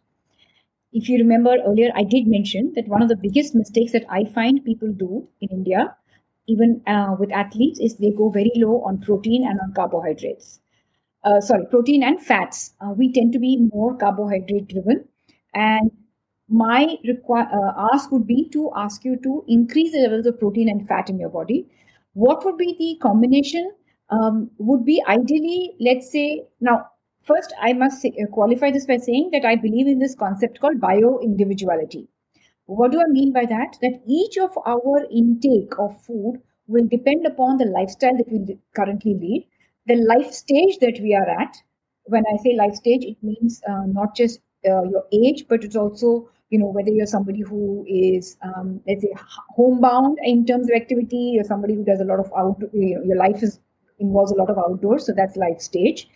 [0.92, 4.24] if you remember earlier, I did mention that one of the biggest mistakes that I
[4.24, 5.94] find people do in India,
[6.46, 10.60] even uh, with athletes, is they go very low on protein and on carbohydrates.
[11.24, 12.74] Uh, sorry, protein and fats.
[12.80, 15.04] Uh, we tend to be more carbohydrate driven.
[15.54, 15.90] And
[16.48, 20.88] my uh, ask would be to ask you to increase the levels of protein and
[20.88, 21.66] fat in your body.
[22.14, 23.72] What would be the combination?
[24.10, 26.86] Um, would be ideally, let's say, now
[27.28, 30.60] First, I must say, uh, qualify this by saying that I believe in this concept
[30.60, 32.08] called bio individuality.
[32.66, 33.76] What do I mean by that?
[33.82, 39.14] That each of our intake of food will depend upon the lifestyle that we currently
[39.14, 39.46] lead,
[39.86, 41.56] the life stage that we are at.
[42.04, 45.76] When I say life stage, it means uh, not just uh, your age, but it's
[45.76, 49.14] also you know whether you're somebody who is um, let's say
[49.56, 52.56] homebound in terms of activity, or somebody who does a lot of out.
[52.72, 53.60] You know, your life is
[53.98, 56.08] involves a lot of outdoors, so that's life stage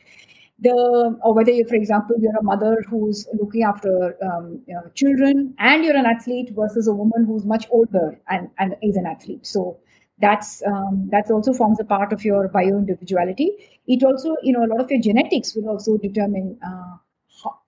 [0.63, 4.83] the or whether you for example you're a mother who's looking after um, you know,
[4.95, 9.07] children and you're an athlete versus a woman who's much older and, and is an
[9.07, 9.47] athlete.
[9.47, 9.79] So
[10.21, 13.51] that's um, that's also forms a part of your bio individuality
[13.87, 16.97] it also you know a lot of your genetics will also determine uh,
[17.43, 17.59] how,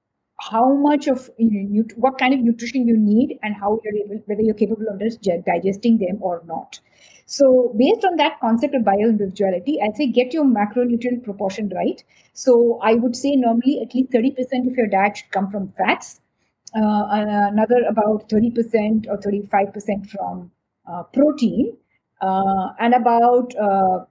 [0.40, 4.22] how much of you know, what kind of nutrition you need and how you're able
[4.26, 6.78] whether you're capable of just digesting them or not
[7.27, 12.03] so based on that concept of bioindividuality, I'd say get your macronutrient proportion right.
[12.35, 16.21] So I would say normally at least 30% of your diet should come from fats,
[16.77, 20.51] uh, another about 30% or 35% from
[20.87, 21.77] uh, protein,
[22.21, 24.05] uh, and about 40%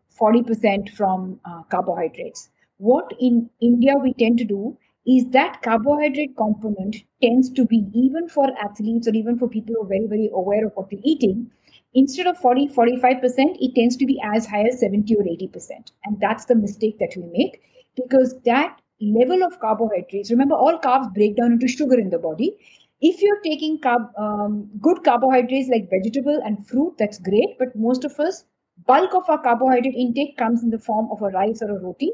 [0.90, 2.50] uh, from uh, carbohydrates.
[2.78, 8.28] What in India we tend to do is that carbohydrate component tends to be even
[8.28, 11.52] for athletes or even for people who are very very aware of what they're eating
[11.94, 16.20] instead of 40 45% it tends to be as high as 70 or 80% and
[16.20, 17.62] that's the mistake that we make
[17.96, 22.56] because that level of carbohydrates remember all carbs break down into sugar in the body.
[23.02, 28.06] If you're taking carb, um, good carbohydrates like vegetable and fruit that's great but most
[28.06, 28.46] of us
[28.88, 32.12] bulk of our carbohydrate intake comes in the form of a rice or a roti.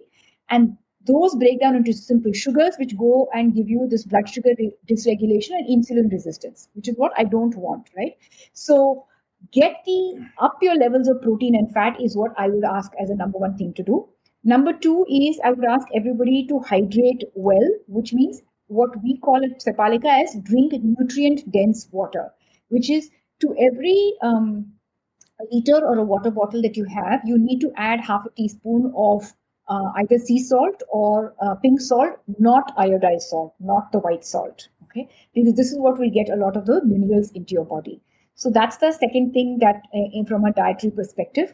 [0.49, 4.51] And those break down into simple sugars which go and give you this blood sugar
[4.89, 8.17] dysregulation and insulin resistance which is what i don't want right?
[8.53, 9.05] So
[9.51, 13.09] get the up your levels of protein and fat is what I would ask as
[13.09, 14.07] a number one thing to do.
[14.43, 19.43] Number two is I would ask everybody to hydrate well, which means what we call
[19.43, 22.31] it Sepalika as drink nutrient dense water,
[22.69, 23.09] which is
[23.41, 24.73] to every um,
[25.51, 28.93] liter or a water bottle that you have, you need to add half a teaspoon
[28.95, 29.33] of
[29.67, 34.67] uh, either sea salt or uh, pink salt, not iodized salt, not the white salt.
[34.83, 38.01] Okay, because this is what will get a lot of the minerals into your body.
[38.39, 41.53] So that's the second thing that, uh, from a dietary perspective.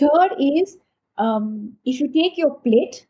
[0.00, 0.78] Third is
[1.18, 3.06] um, if you take your plate.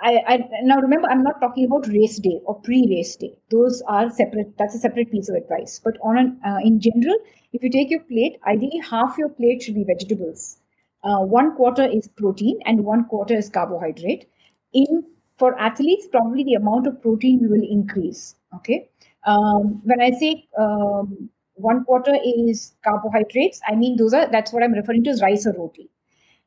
[0.00, 3.36] I, I, now remember I'm not talking about race day or pre-race day.
[3.50, 4.56] Those are separate.
[4.56, 5.80] That's a separate piece of advice.
[5.82, 7.16] But on an, uh, in general,
[7.52, 10.58] if you take your plate, ideally half your plate should be vegetables.
[11.02, 14.28] Uh, one quarter is protein and one quarter is carbohydrate.
[14.72, 15.02] In
[15.36, 18.36] for athletes, probably the amount of protein will increase.
[18.54, 18.88] Okay.
[19.26, 21.28] Um, when I say um,
[21.58, 23.60] one quarter is carbohydrates.
[23.68, 25.90] I mean, those are that's what I'm referring to as rice or roti.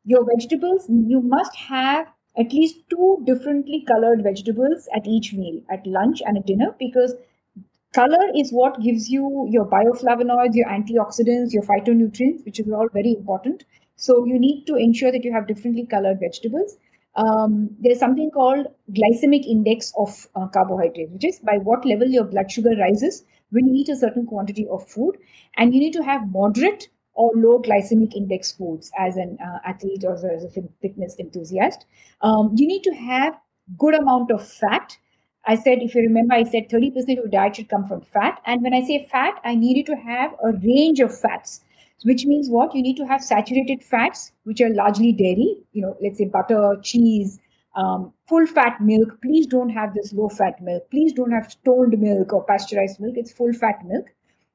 [0.04, 5.86] Your vegetables, you must have at least two differently colored vegetables at each meal, at
[5.86, 7.14] lunch and at dinner, because
[7.94, 13.12] color is what gives you your bioflavonoids, your antioxidants, your phytonutrients, which is all very
[13.12, 13.66] important.
[13.98, 16.78] So you need to ensure that you have differently colored vegetables.
[17.16, 22.24] Um, there's something called glycemic index of uh, carbohydrates, which is by what level your
[22.24, 25.18] blood sugar rises when you eat a certain quantity of food.
[25.58, 30.04] And you need to have moderate or low glycemic index foods as an uh, athlete
[30.04, 30.50] or as a
[30.82, 31.86] fitness enthusiast.
[32.22, 33.38] Um, you need to have
[33.78, 34.98] good amount of fat.
[35.46, 38.40] I said, if you remember, I said 30% of diet should come from fat.
[38.46, 41.62] And when I say fat, I need you to have a range of fats,
[42.04, 42.76] which means what?
[42.76, 46.78] You need to have saturated fats, which are largely dairy, you know, let's say butter,
[46.84, 47.40] cheese,
[47.76, 49.22] um, full fat milk.
[49.22, 50.90] Please don't have this low fat milk.
[50.92, 53.16] Please don't have toned milk or pasteurized milk.
[53.18, 54.08] It's full fat milk,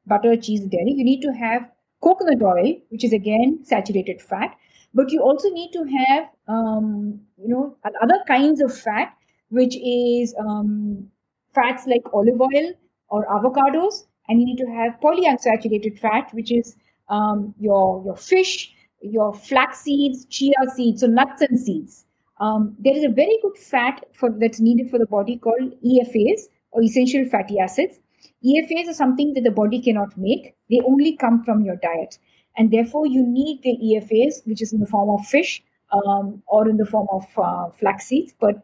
[0.07, 0.92] butter, cheese, dairy.
[0.92, 1.68] You need to have
[2.02, 4.55] coconut oil, which is again saturated fat,
[4.94, 9.14] but you also need to have um, you know other kinds of fat,
[9.50, 11.09] which is um,
[11.55, 12.72] fats like olive oil
[13.09, 16.76] or avocados, and you need to have polyunsaturated fat, which is
[17.09, 22.06] um, your your fish, your flax seeds, chia seeds, so nuts and seeds.
[22.38, 26.42] Um, there is a very good fat for, that's needed for the body called EFAs
[26.72, 27.99] or essential fatty acids
[28.44, 30.55] EFAs are something that the body cannot make.
[30.70, 32.18] They only come from your diet.
[32.57, 36.68] And therefore, you need the EFAs, which is in the form of fish um, or
[36.68, 38.35] in the form of uh, flax seeds.
[38.38, 38.62] But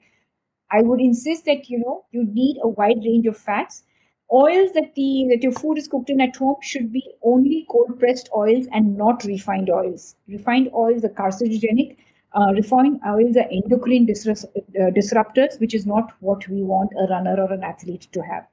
[0.71, 3.85] I would insist that, you know, you need a wide range of fats.
[4.33, 7.99] Oils that the that your food is cooked in at home should be only cold
[7.99, 10.17] pressed oils and not refined oils.
[10.27, 11.97] Refined oils are carcinogenic.
[12.35, 17.37] Uh, refined oils are endocrine uh, disruptors, which is not what we want a runner
[17.38, 18.47] or an athlete to have.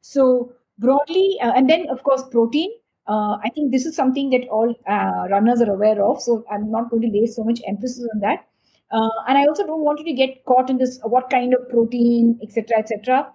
[0.00, 2.70] So broadly, uh, and then of course protein.
[3.06, 6.20] Uh, I think this is something that all uh, runners are aware of.
[6.20, 8.46] So I'm not going to lay so much emphasis on that.
[8.90, 11.68] Uh, and I also don't want you to get caught in this what kind of
[11.68, 13.32] protein, etc., etc.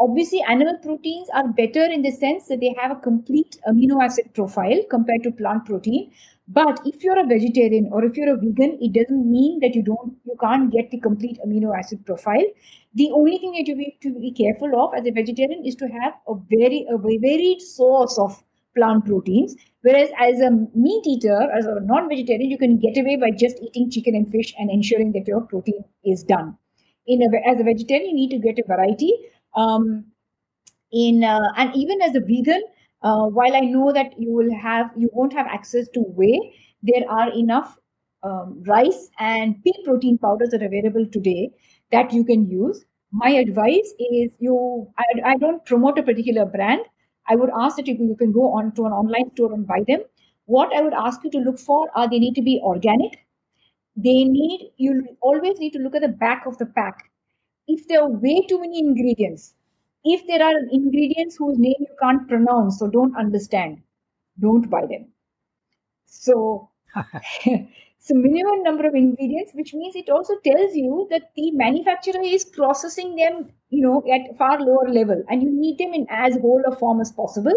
[0.00, 4.32] Obviously, animal proteins are better in the sense that they have a complete amino acid
[4.32, 6.12] profile compared to plant protein.
[6.50, 9.82] But if you're a vegetarian or if you're a vegan, it doesn't mean that you
[9.82, 12.44] don't you can't get the complete amino acid profile.
[12.94, 15.88] The only thing that you need to be careful of as a vegetarian is to
[15.88, 18.42] have a very a varied source of
[18.74, 19.56] plant proteins.
[19.82, 23.90] Whereas as a meat eater, as a non-vegetarian, you can get away by just eating
[23.90, 26.56] chicken and fish and ensuring that your protein is done.
[27.06, 29.12] In a, as a vegetarian, you need to get a variety.
[29.54, 30.06] Um,
[30.92, 32.62] in uh, and even as a vegan,
[33.02, 37.04] uh, while I know that you will have, you won't have access to whey, there
[37.08, 37.78] are enough
[38.22, 41.50] um, rice and pea protein powders that are available today
[41.92, 42.84] that you can use.
[43.12, 46.80] My advice is you, I, I don't promote a particular brand.
[47.28, 49.84] I would ask that you, you can go on to an online store and buy
[49.86, 50.00] them.
[50.46, 53.26] What I would ask you to look for are they need to be organic.
[53.96, 57.10] They need, you always need to look at the back of the pack.
[57.66, 59.54] If there are way too many ingredients,
[60.08, 63.82] if there are ingredients whose name you can't pronounce or don't understand,
[64.40, 65.08] don't buy them.
[66.06, 66.70] So,
[67.44, 72.44] so minimum number of ingredients, which means it also tells you that the manufacturer is
[72.44, 76.62] processing them, you know, at far lower level, and you need them in as whole
[76.66, 77.52] a form as possible.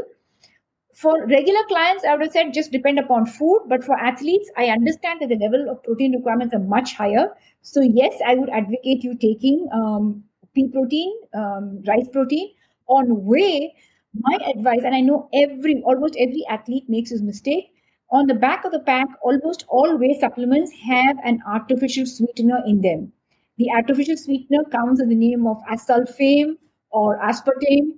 [0.93, 4.65] For regular clients, I would have said just depend upon food, but for athletes, I
[4.65, 7.29] understand that the level of protein requirements are much higher.
[7.61, 12.53] So yes, I would advocate you taking um, pea protein, um, rice protein.
[12.87, 13.73] On whey,
[14.13, 17.71] my advice, and I know every almost every athlete makes this mistake.
[18.11, 22.81] On the back of the pack, almost all whey supplements have an artificial sweetener in
[22.81, 23.13] them.
[23.57, 26.57] The artificial sweetener comes in the name of acesulfame
[26.89, 27.91] or aspartame,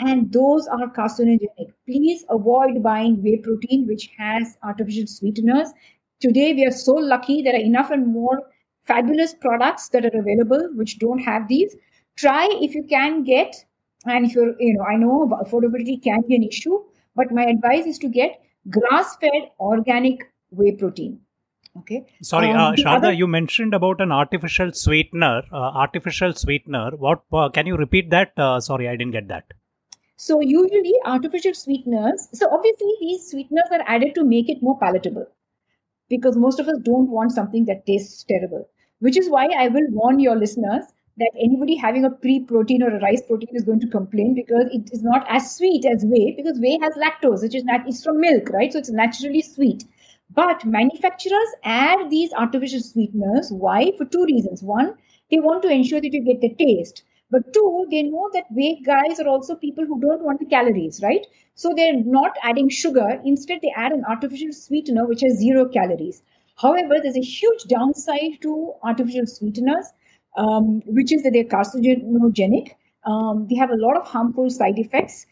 [0.00, 1.72] and those are carcinogenic.
[1.86, 5.68] Please avoid buying whey protein which has artificial sweeteners.
[6.20, 8.40] Today, we are so lucky there are enough and more
[8.86, 11.76] fabulous products that are available which don't have these
[12.16, 13.64] try if you can get
[14.06, 16.78] and if you're you know i know affordability can be an issue
[17.14, 21.18] but my advice is to get grass fed organic whey protein
[21.78, 22.04] okay?
[22.22, 23.12] Sorry um, uh, Sharda, other...
[23.12, 26.90] you mentioned about an artificial sweetener uh, artificial sweetener.
[26.96, 28.32] What uh, can you repeat that?
[28.36, 29.44] Uh, sorry i didn't get that.
[30.16, 35.26] So usually artificial sweeteners so obviously these sweeteners are added to make it more palatable
[36.10, 39.86] because most of us don't want something that tastes terrible which is why i will
[40.00, 40.84] warn your listeners
[41.20, 44.66] that anybody having a pea protein or a rice protein is going to complain because
[44.72, 48.02] it is not as sweet as whey because whey has lactose, which is not it's
[48.02, 48.72] from milk, right?
[48.72, 49.84] So it's naturally sweet.
[50.32, 53.50] But manufacturers add these artificial sweeteners.
[53.50, 53.92] Why?
[53.98, 54.62] For two reasons.
[54.62, 54.94] One,
[55.30, 57.02] they want to ensure that you get the taste.
[57.30, 61.00] But two, they know that weight guys are also people who don't want the calories,
[61.02, 61.26] right?
[61.54, 63.20] So they're not adding sugar.
[63.24, 66.22] Instead, they add an artificial sweetener which has zero calories.
[66.56, 69.92] However, there's a huge downside to artificial sweeteners,
[70.36, 72.72] um, which is that they're carcinogenic.
[73.04, 75.26] Um, they have a lot of harmful side effects.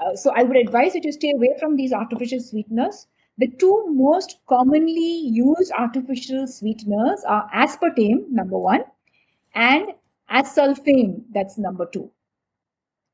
[0.00, 3.06] Uh, so I would advise you to stay away from these artificial sweeteners.
[3.38, 8.84] The two most commonly used artificial sweeteners are aspartame, number one,
[9.54, 9.92] and
[10.30, 12.10] acesulfame, that's number two.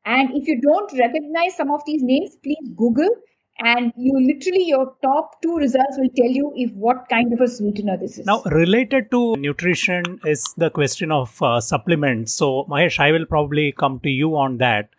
[0.04, 3.10] And if you don't recognize some of these names, please Google
[3.60, 7.48] and you literally your top two results will tell you if what kind of a
[7.48, 12.98] sweetener this is now related to nutrition is the question of uh, supplements so mahesh
[13.00, 14.90] i will probably come to you on that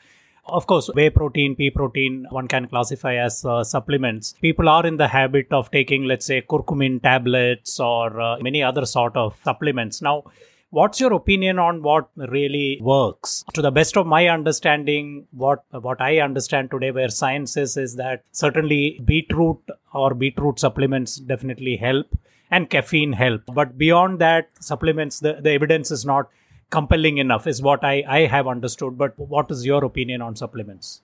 [0.52, 4.34] of course, whey protein, pea protein, one can classify as uh, supplements.
[4.42, 8.86] People are in the habit of taking, let's say, curcumin tablets or uh, many other
[8.86, 10.02] sort of supplements.
[10.02, 10.24] Now,
[10.72, 13.44] What's your opinion on what really works?
[13.56, 17.96] To the best of my understanding, what what I understand today, where science is, is
[17.96, 19.58] that certainly beetroot
[19.96, 22.06] or beetroot supplements definitely help,
[22.52, 23.42] and caffeine help.
[23.52, 26.30] But beyond that, supplements, the, the evidence is not
[26.70, 28.96] compelling enough, is what I, I have understood.
[28.96, 31.02] But what is your opinion on supplements?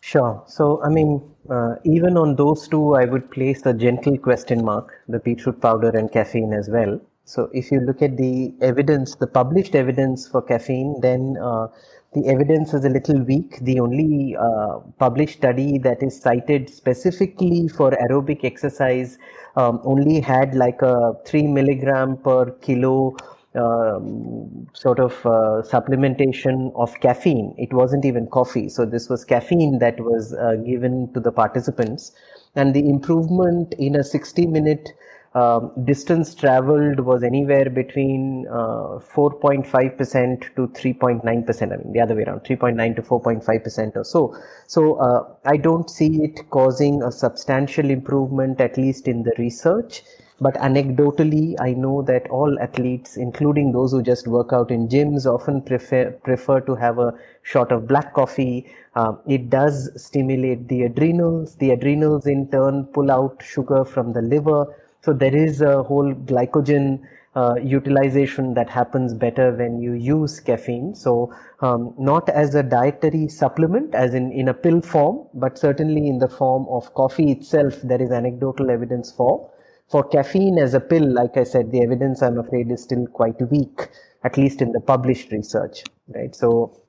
[0.00, 0.42] Sure.
[0.48, 4.92] So, I mean, uh, even on those two, I would place a gentle question mark
[5.08, 7.00] the beetroot powder and caffeine as well.
[7.24, 11.68] So if you look at the evidence, the published evidence for caffeine, then uh,
[12.12, 13.58] the evidence is a little weak.
[13.60, 19.18] The only uh, published study that is cited specifically for aerobic exercise
[19.56, 23.16] um, only had like a 3 milligram per kilo
[23.54, 27.54] um, sort of uh, supplementation of caffeine.
[27.56, 28.68] It wasn't even coffee.
[28.68, 32.12] So this was caffeine that was uh, given to the participants.
[32.56, 34.90] And the improvement in a 60 minute
[35.34, 41.62] um, distance traveled was anywhere between uh, 4.5% to 3.9%.
[41.62, 44.36] I mean, the other way around, 3.9 to 4.5% or so.
[44.68, 50.02] So, uh, I don't see it causing a substantial improvement, at least in the research.
[50.40, 55.26] But anecdotally, I know that all athletes, including those who just work out in gyms,
[55.26, 58.70] often prefer, prefer to have a shot of black coffee.
[58.94, 61.56] Uh, it does stimulate the adrenals.
[61.56, 64.66] The adrenals, in turn, pull out sugar from the liver
[65.04, 67.00] so there is a whole glycogen
[67.36, 70.94] uh, utilization that happens better when you use caffeine.
[70.94, 76.06] So um, not as a dietary supplement, as in in a pill form, but certainly
[76.08, 79.50] in the form of coffee itself, there is anecdotal evidence for.
[79.90, 83.40] For caffeine as a pill, like I said, the evidence I'm afraid is still quite
[83.50, 83.88] weak,
[84.22, 85.84] at least in the published research,
[86.14, 86.34] right?
[86.34, 86.80] So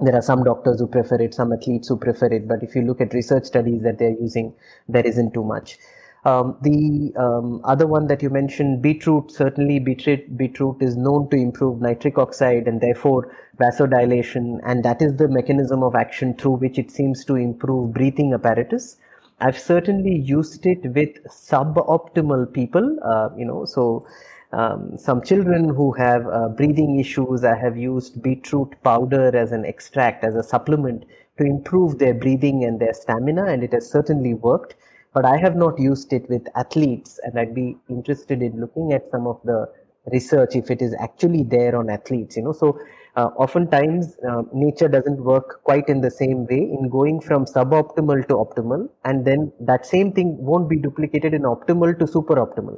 [0.00, 2.82] there are some doctors who prefer it, some athletes who prefer it, but if you
[2.82, 4.54] look at research studies that they're using,
[4.88, 5.78] there isn't too much.
[6.24, 11.36] Um, the um, other one that you mentioned, beetroot, certainly beetroot, beetroot is known to
[11.36, 16.78] improve nitric oxide and therefore vasodilation, and that is the mechanism of action through which
[16.78, 18.96] it seems to improve breathing apparatus.
[19.40, 24.06] I've certainly used it with suboptimal people, uh, you know, so
[24.52, 29.66] um, some children who have uh, breathing issues, I have used beetroot powder as an
[29.66, 31.04] extract, as a supplement
[31.36, 34.74] to improve their breathing and their stamina, and it has certainly worked
[35.14, 39.08] but I have not used it with athletes, and I'd be interested in looking at
[39.10, 39.66] some of the
[40.12, 42.36] research if it is actually there on athletes.
[42.36, 42.78] You know, so
[43.16, 48.26] uh, oftentimes uh, nature doesn't work quite in the same way in going from suboptimal
[48.28, 52.76] to optimal, and then that same thing won't be duplicated in optimal to super optimal,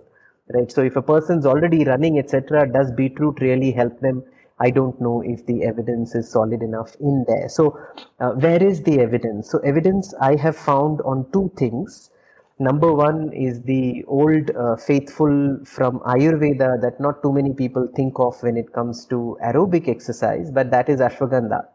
[0.55, 0.71] right?
[0.71, 4.23] So if a person's already running, etc., does beetroot really help them?
[4.59, 7.49] I don't know if the evidence is solid enough in there.
[7.49, 7.79] So,
[8.21, 9.51] uh, where is the evidence?
[9.51, 12.11] So, evidence I have found on two things.
[12.59, 18.15] Number one is the old uh, faithful from Ayurveda that not too many people think
[18.19, 21.67] of when it comes to aerobic exercise, but that is ashwagandha.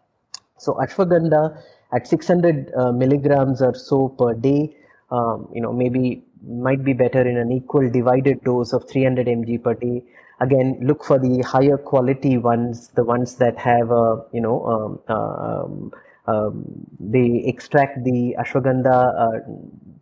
[0.57, 1.61] So ashwagandha
[1.93, 4.75] at 600 uh, milligrams or so per day,
[5.11, 9.63] um, you know, maybe might be better in an equal divided dose of 300 mg
[9.63, 10.03] per day.
[10.39, 15.15] Again, look for the higher quality ones, the ones that have a, you know, um,
[15.15, 15.91] um,
[16.32, 16.65] um
[17.15, 19.39] they extract the ashwagandha uh,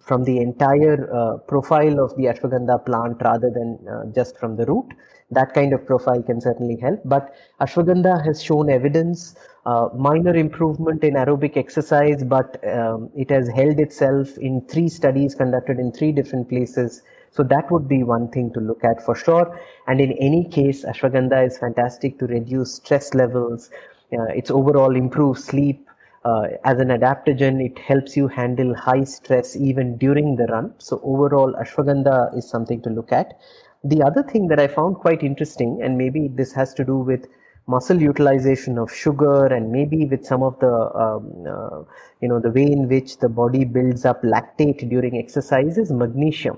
[0.09, 4.65] from the entire uh, profile of the ashwagandha plant rather than uh, just from the
[4.65, 4.85] root.
[5.31, 7.01] That kind of profile can certainly help.
[7.05, 9.35] But ashwagandha has shown evidence,
[9.67, 15.35] uh, minor improvement in aerobic exercise, but um, it has held itself in three studies
[15.35, 17.03] conducted in three different places.
[17.31, 19.59] So that would be one thing to look at for sure.
[19.87, 23.69] And in any case, ashwagandha is fantastic to reduce stress levels.
[24.11, 25.88] Uh, it's overall improve sleep,
[26.25, 30.73] uh, as an adaptogen, it helps you handle high stress even during the run.
[30.77, 33.39] So overall, ashwagandha is something to look at.
[33.83, 37.27] The other thing that I found quite interesting, and maybe this has to do with
[37.67, 41.83] muscle utilization of sugar and maybe with some of the um, uh,
[42.19, 46.57] you know the way in which the body builds up lactate during exercise is magnesium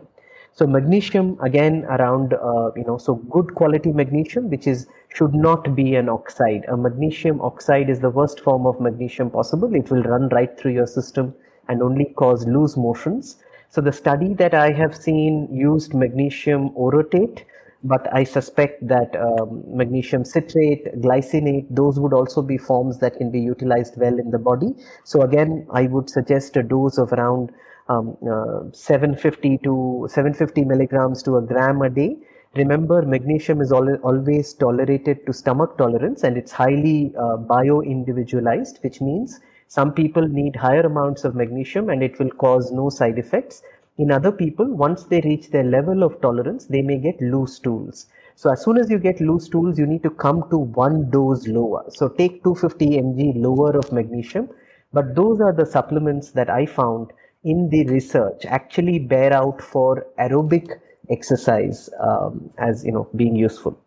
[0.53, 5.75] so magnesium again around uh, you know so good quality magnesium which is should not
[5.75, 6.65] be an oxide.
[6.67, 9.73] A magnesium oxide is the worst form of magnesium possible.
[9.75, 11.33] It will run right through your system
[11.67, 13.37] and only cause loose motions.
[13.69, 17.43] So the study that I have seen used magnesium orotate,
[17.83, 23.31] but I suspect that um, magnesium citrate, glycinate, those would also be forms that can
[23.31, 24.75] be utilized well in the body.
[25.05, 27.51] So again, I would suggest a dose of around
[27.91, 32.17] um, uh, 750 to 750 milligrams to a gram a day.
[32.55, 38.99] Remember, magnesium is al- always tolerated to stomach tolerance and it's highly uh, bio-individualized, which
[39.01, 43.61] means some people need higher amounts of magnesium and it will cause no side effects.
[43.97, 48.07] In other people, once they reach their level of tolerance, they may get loose stools.
[48.35, 51.47] So as soon as you get loose stools, you need to come to one dose
[51.47, 51.85] lower.
[51.89, 54.49] So take 250 mg lower of magnesium.
[54.93, 57.11] But those are the supplements that I found
[57.43, 60.79] in the research actually bear out for aerobic
[61.09, 63.77] exercise um, as you know being useful.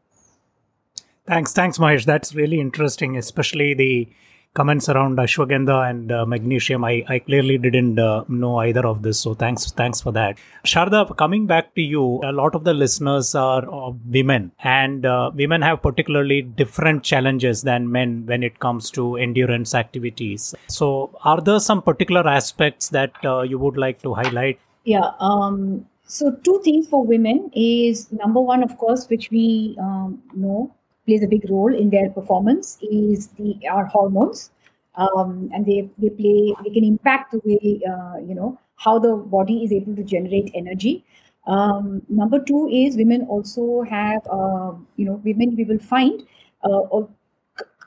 [1.26, 2.04] Thanks, thanks, Mahesh.
[2.04, 4.08] That's really interesting, especially the
[4.54, 6.84] comments around ashwagandha and uh, magnesium.
[6.84, 10.38] I, I clearly didn't uh, know either of this, so thanks thanks for that.
[10.64, 15.30] Sharda, coming back to you, a lot of the listeners are uh, women, and uh,
[15.34, 20.54] women have particularly different challenges than men when it comes to endurance activities.
[20.68, 24.60] So, are there some particular aspects that uh, you would like to highlight?
[24.84, 25.10] Yeah.
[25.18, 30.72] Um, so, two things for women is number one, of course, which we um, know
[31.06, 34.50] plays a big role in their performance is the our hormones.
[34.96, 39.16] Um, and they, they play they can impact the way uh, you know how the
[39.16, 41.04] body is able to generate energy.
[41.46, 46.22] Um, number two is women also have uh, you know women we will find
[46.62, 47.02] uh,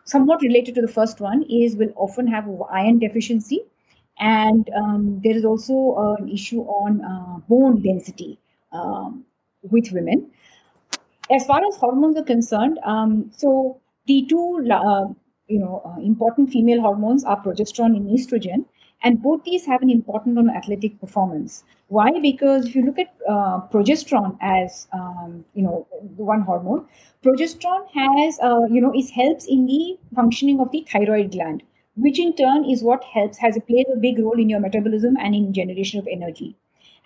[0.07, 3.61] somewhat related to the first one is will often have iron deficiency.
[4.19, 8.39] And um, there is also an issue on uh, bone density
[8.71, 9.25] um,
[9.61, 10.31] with women
[11.31, 15.05] as far as hormones are concerned, um, so the two uh,
[15.47, 18.65] you know uh, important female hormones are progesterone and estrogen,
[19.03, 21.63] and both these have an important on athletic performance.
[21.87, 22.11] Why?
[22.19, 26.85] Because if you look at uh, progesterone as um, you know one hormone,
[27.23, 31.63] progesterone has uh, you know it helps in the functioning of the thyroid gland,
[31.95, 35.35] which in turn is what helps has plays a big role in your metabolism and
[35.35, 36.55] in generation of energy.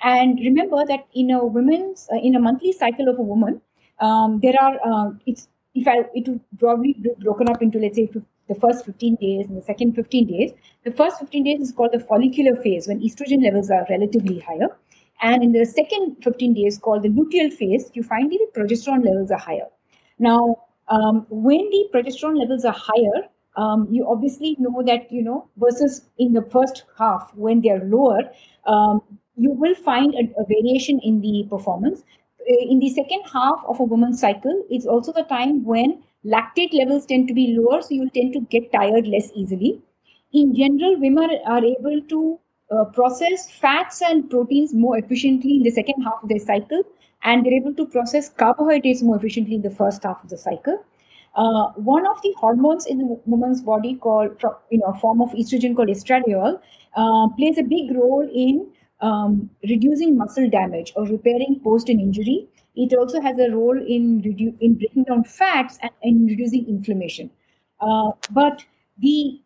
[0.03, 3.61] And remember that in a woman's uh, in a monthly cycle of a woman,
[4.01, 7.95] um, there are uh, it's if I it would probably be broken up into let's
[7.95, 8.09] say
[8.51, 10.51] the first 15 days and the second 15 days.
[10.83, 14.67] The first 15 days is called the follicular phase when estrogen levels are relatively higher.
[15.21, 19.31] And in the second 15 days, called the luteal phase, you find the progesterone levels
[19.31, 19.67] are higher.
[20.17, 25.47] Now, um, when the progesterone levels are higher, um, you obviously know that, you know,
[25.57, 28.31] versus in the first half when they're lower,
[28.65, 29.01] um,
[29.37, 32.03] you will find a, a, variation in the performance
[32.47, 37.05] in the second half of a woman's cycle, it's also the time when lactate levels
[37.05, 39.81] tend to be lower, so you'll tend to get tired less easily.
[40.33, 42.39] In general, women are able to
[42.71, 46.83] uh, process fats and proteins more efficiently in the second half of their cycle,
[47.23, 50.83] and they're able to process carbohydrates more efficiently in the first half of the cycle.
[51.35, 54.31] Uh, one of the hormones in the woman's body called,
[54.69, 56.59] you know, a form of estrogen called estradiol,
[56.95, 58.67] uh, plays a big role in
[59.01, 62.47] um, reducing muscle damage or repairing post an injury.
[62.75, 67.29] It also has a role in redu- in breaking down fats and, reducing inflammation.
[67.79, 68.63] Uh, but
[68.99, 69.41] the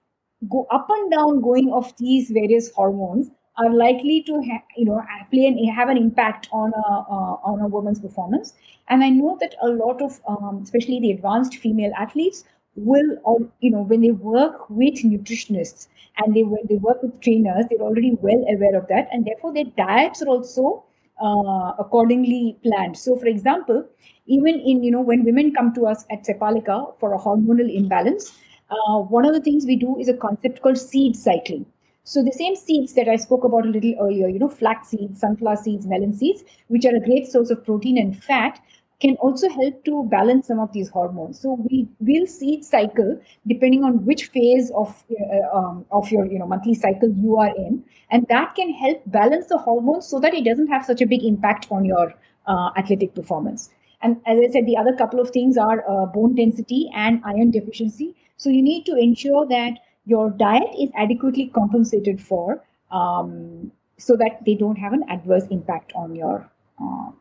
[0.50, 5.02] go up and down going of these various hormones are likely to ha- you know
[5.32, 8.54] play and have an impact on a uh, on a woman's performance.
[8.90, 12.44] And I know that a lot of um, especially the advanced female athletes
[12.76, 17.20] will all you know when they work with nutritionists and they when they work with
[17.22, 19.08] trainers they're already well aware of that.
[19.12, 20.84] And therefore their diets are also
[21.22, 22.98] uh, accordingly planned.
[22.98, 23.88] So for example
[24.28, 28.34] even in you know when women come to us at sepalika for a hormonal imbalance
[28.70, 31.66] uh, one of the things we do is a concept called seed cycling.
[32.04, 35.20] So the same seeds that I spoke about a little earlier, you know, flax seeds,
[35.20, 38.60] sunflower seeds, melon seeds, which are a great source of protein and fat,
[39.02, 41.40] can also help to balance some of these hormones.
[41.40, 46.40] So we will see cycle depending on which phase of uh, um, of your you
[46.40, 50.34] know monthly cycle you are in, and that can help balance the hormones so that
[50.34, 52.14] it doesn't have such a big impact on your
[52.48, 53.70] uh, athletic performance.
[54.02, 57.52] And as I said, the other couple of things are uh, bone density and iron
[57.52, 58.16] deficiency.
[58.38, 64.44] So you need to ensure that your diet is adequately compensated for, um, so that
[64.46, 66.50] they don't have an adverse impact on your
[66.82, 67.12] uh,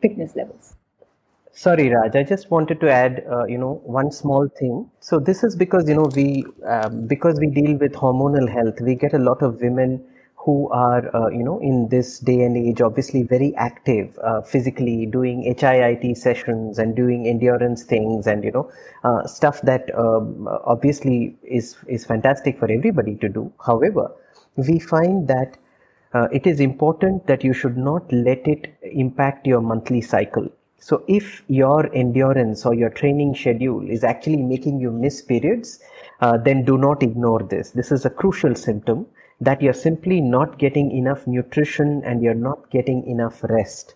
[0.00, 0.76] fitness levels.
[1.52, 2.14] Sorry, Raj.
[2.16, 4.90] I just wanted to add, uh, you know, one small thing.
[5.00, 8.94] So this is because you know we, um, because we deal with hormonal health, we
[8.94, 10.04] get a lot of women
[10.36, 15.04] who are, uh, you know, in this day and age, obviously very active uh, physically,
[15.06, 18.70] doing HIIT sessions and doing endurance things, and you know,
[19.04, 23.52] uh, stuff that um, obviously is is fantastic for everybody to do.
[23.66, 24.10] However,
[24.56, 25.58] we find that
[26.14, 30.48] uh, it is important that you should not let it impact your monthly cycle
[30.80, 35.78] so if your endurance or your training schedule is actually making you miss periods,
[36.20, 37.70] uh, then do not ignore this.
[37.70, 39.06] This is a crucial symptom
[39.42, 43.94] that you're simply not getting enough nutrition and you're not getting enough rest.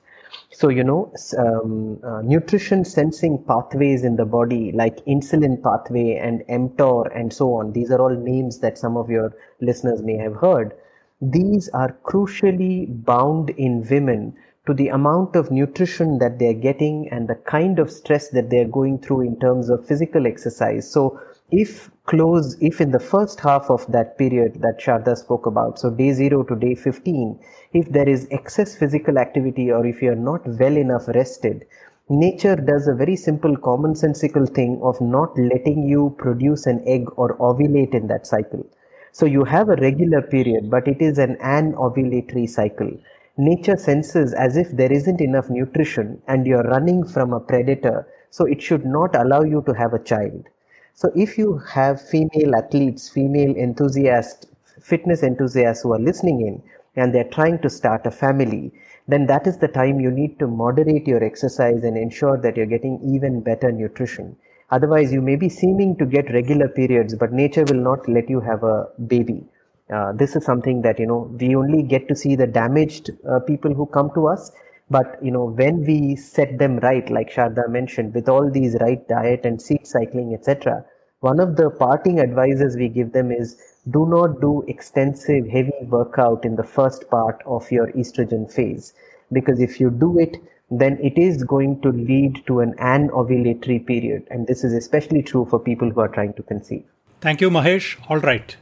[0.50, 6.42] So, you know, um, uh, nutrition sensing pathways in the body, like insulin pathway and
[6.48, 10.36] mTOR and so on, these are all names that some of your listeners may have
[10.36, 10.74] heard.
[11.22, 14.36] These are crucially bound in women
[14.66, 18.68] to the amount of nutrition that they're getting and the kind of stress that they're
[18.68, 20.90] going through in terms of physical exercise.
[20.90, 25.78] So if close, if in the first half of that period that Sharda spoke about,
[25.78, 27.38] so day 0 to day 15,
[27.74, 31.66] if there is excess physical activity or if you're not well enough rested,
[32.08, 37.36] nature does a very simple commonsensical thing of not letting you produce an egg or
[37.36, 38.66] ovulate in that cycle.
[39.12, 42.90] So you have a regular period, but it is an anovulatory cycle
[43.36, 48.44] nature senses as if there isn't enough nutrition and you're running from a predator, so
[48.44, 50.46] it should not allow you to have a child.
[50.94, 54.46] So if you have female athletes, female enthusiasts,
[54.80, 56.62] fitness enthusiasts who are listening in
[56.94, 58.72] and they're trying to start a family,
[59.08, 62.66] then that is the time you need to moderate your exercise and ensure that you're
[62.66, 64.36] getting even better nutrition.
[64.70, 68.40] Otherwise, you may be seeming to get regular periods, but nature will not let you
[68.40, 69.44] have a baby.
[69.92, 73.40] Uh, this is something that you know we only get to see the damaged uh,
[73.40, 74.50] people who come to us.
[74.90, 79.06] But you know when we set them right like sharda mentioned with all these right
[79.08, 80.84] diet and seed cycling etc
[81.20, 83.56] one of the parting advices we give them is
[83.90, 88.92] do not do extensive heavy workout in the first part of your estrogen phase.
[89.32, 90.36] Because if you do it
[90.70, 94.26] then it is going to lead to an anovulatory period.
[94.30, 96.84] And this is especially true for people who are trying to conceive.
[97.22, 97.96] Thank you mahesh.
[98.10, 98.56] All right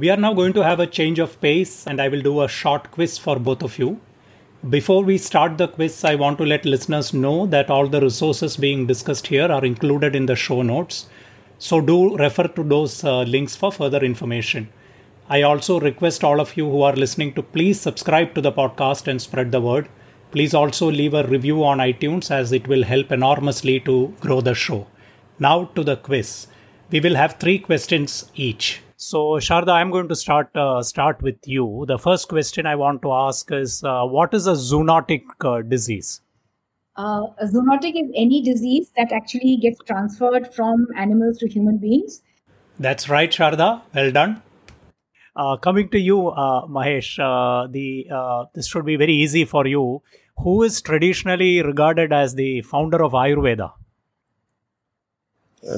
[0.00, 2.48] we are now going to have a change of pace and I will do a
[2.48, 3.98] short quiz for both of you.
[4.68, 8.58] Before we start the quiz, I want to let listeners know that all the resources
[8.58, 11.06] being discussed here are included in the show notes.
[11.58, 14.68] So do refer to those uh, links for further information.
[15.30, 19.08] I also request all of you who are listening to please subscribe to the podcast
[19.08, 19.88] and spread the word.
[20.30, 24.54] Please also leave a review on iTunes as it will help enormously to grow the
[24.54, 24.88] show.
[25.38, 26.48] Now to the quiz.
[26.90, 28.82] We will have three questions each.
[28.98, 31.84] So, Sharda, I'm going to start uh, start with you.
[31.86, 36.22] The first question I want to ask is, uh, what is a zoonotic uh, disease?
[36.96, 42.22] Uh, a zoonotic is any disease that actually gets transferred from animals to human beings.
[42.78, 43.82] That's right, Sharda.
[43.94, 44.42] Well done.
[45.34, 47.16] Uh, coming to you, uh, Mahesh,
[47.70, 50.00] the this should be very easy for you.
[50.38, 53.72] Who is traditionally regarded as the founder of Ayurveda?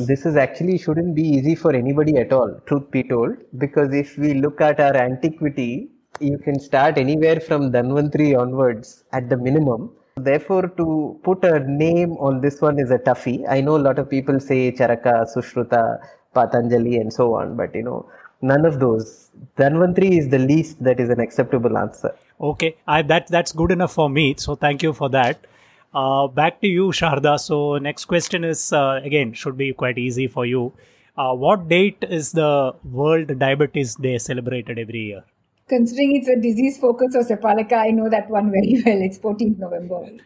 [0.07, 4.17] This is actually shouldn't be easy for anybody at all, truth be told, because if
[4.19, 9.91] we look at our antiquity, you can start anywhere from Dhanvantri onwards at the minimum.
[10.17, 13.45] Therefore, to put a name on this one is a toughie.
[13.49, 16.01] I know a lot of people say Charaka, Sushruta,
[16.35, 18.11] Patanjali, and so on, but you know,
[18.43, 19.31] none of those.
[19.57, 22.15] Dhanvantri is the least that is an acceptable answer.
[22.41, 24.35] Okay, I, that that's good enough for me.
[24.37, 25.47] So thank you for that.
[25.95, 27.39] Uh, back to you, Sharda.
[27.41, 30.73] So, next question is uh, again should be quite easy for you.
[31.17, 35.25] Uh, what date is the World Diabetes Day celebrated every year?
[35.69, 39.01] Considering it's a disease focus of Sepalika, I know that one very well.
[39.03, 40.23] It's 14th November.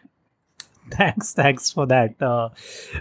[0.91, 2.49] Thanks, thanks for that, uh,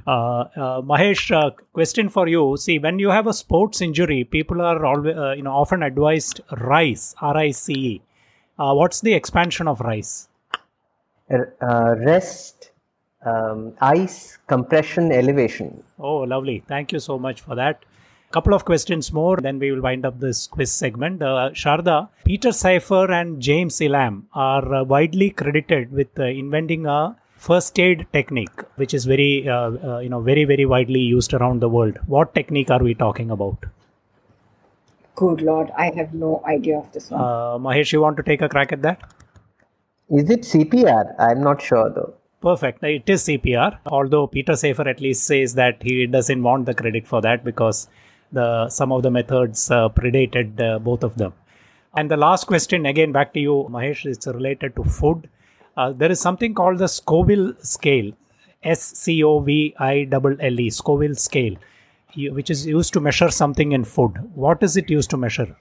[0.06, 1.30] uh, uh, Mahesh.
[1.72, 5.50] question for you: See, when you have a sports injury, people are always, you know,
[5.52, 8.00] often advised RICE, R-I-C-E.
[8.56, 10.28] what's the expansion of RICE?
[11.30, 12.72] Uh, rest,
[13.24, 15.82] um, ice, compression, elevation.
[15.98, 16.62] Oh, lovely.
[16.66, 17.84] Thank you so much for that.
[18.32, 21.22] Couple of questions more, then we will wind up this quiz segment.
[21.22, 27.14] Uh, Sharda, Peter Safar and James Elam are uh, widely credited with uh, inventing a
[27.36, 31.60] first aid technique, which is very, uh, uh, you know, very, very widely used around
[31.60, 31.98] the world.
[32.06, 33.58] What technique are we talking about?
[35.14, 37.20] Good Lord, I have no idea of this one.
[37.20, 39.02] Uh, Mahesh, you want to take a crack at that?
[40.12, 41.14] Is it CPR?
[41.18, 42.14] I'm not sure though.
[42.42, 42.84] Perfect.
[42.84, 43.78] It is CPR.
[43.86, 47.88] Although Peter Safar at least says that he doesn't want the credit for that because
[48.30, 51.32] the some of the methods uh, predated uh, both of them.
[51.96, 54.04] And the last question, again back to you, Mahesh.
[54.04, 55.30] It's related to food.
[55.78, 58.12] Uh, there is something called the Scoville scale.
[58.62, 61.56] S C O V I L L E, Scoville scale,
[62.16, 64.18] which is used to measure something in food.
[64.34, 65.56] What is it used to measure?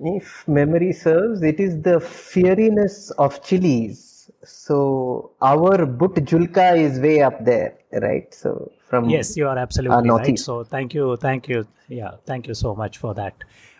[0.00, 4.30] If memory serves, it is the fieriness of chilies.
[4.44, 8.32] So our bhut jolokia is way up there, right?
[8.32, 10.38] So from yes, you are absolutely right.
[10.38, 13.34] So thank you, thank you, yeah, thank you so much for that.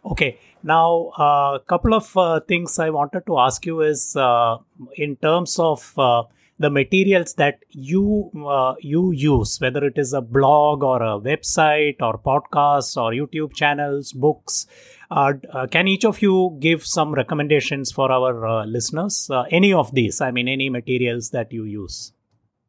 [0.04, 4.56] Okay, now a uh, couple of uh, things I wanted to ask you is uh,
[4.96, 6.22] in terms of uh,
[6.58, 11.96] the materials that you uh, you use, whether it is a blog or a website
[12.00, 14.66] or podcasts or YouTube channels, books.
[15.10, 19.28] Uh, uh, can each of you give some recommendations for our uh, listeners?
[19.30, 22.12] Uh, any of these, I mean, any materials that you use?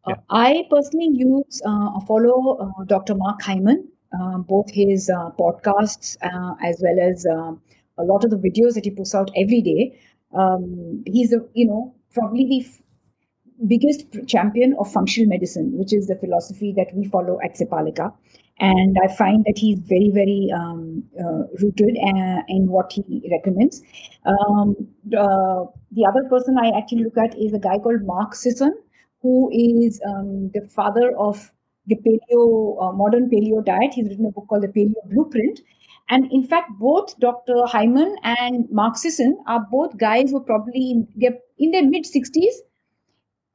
[0.07, 0.15] Yeah.
[0.29, 1.61] I personally use,
[2.07, 3.15] follow Dr.
[3.15, 3.89] Mark Hyman,
[4.47, 6.15] both his podcasts
[6.63, 9.99] as well as a lot of the videos that he puts out every day.
[10.33, 12.65] Um, he's a, you know, probably the
[13.67, 18.13] biggest champion of functional medicine, which is the philosophy that we follow at Sepalika.
[18.59, 23.81] And I find that he's very, very um, uh, rooted uh, in what he recommends.
[24.25, 24.75] Um,
[25.17, 28.73] uh, the other person I actually look at is a guy called Mark Sisson,
[29.21, 31.51] who is um, the father of
[31.87, 33.93] the paleo, uh, modern paleo diet.
[33.93, 35.61] He's written a book called The Paleo Blueprint.
[36.09, 37.65] And in fact, both Dr.
[37.65, 41.07] Hyman and Mark Sisson are both guys who probably in,
[41.57, 42.55] in their mid 60s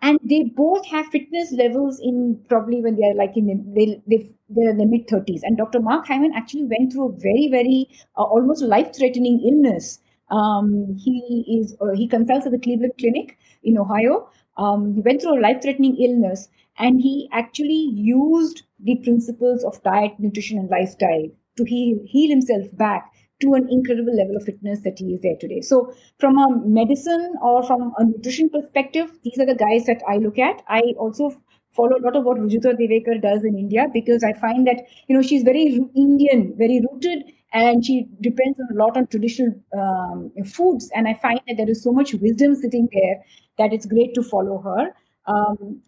[0.03, 4.29] and they both have fitness levels in probably when they're like in the, they, they,
[4.49, 7.89] they're in the mid 30s and dr mark hyman actually went through a very very
[8.17, 9.99] uh, almost life threatening illness.
[10.31, 14.29] Um, he is uh, he consults at the cleveland clinic in ohio.
[14.57, 19.83] Um, he went through a life threatening illness and he actually used the principles of
[19.83, 24.81] diet nutrition and lifestyle to heal, heal himself back to an incredible level of fitness
[24.83, 25.61] that he is there today.
[25.61, 30.19] So, from a medicine or from a nutrition perspective, these are the guys that I
[30.19, 30.63] look at.
[30.69, 31.31] I also
[31.73, 35.17] follow a lot of what Rujuta Diwekar does in India because I find that you
[35.17, 40.91] know she's very Indian, very rooted, and she depends a lot on traditional um, foods.
[40.95, 43.17] And I find that there is so much wisdom sitting there
[43.59, 44.95] that it's great to follow her.
[45.27, 45.81] Um,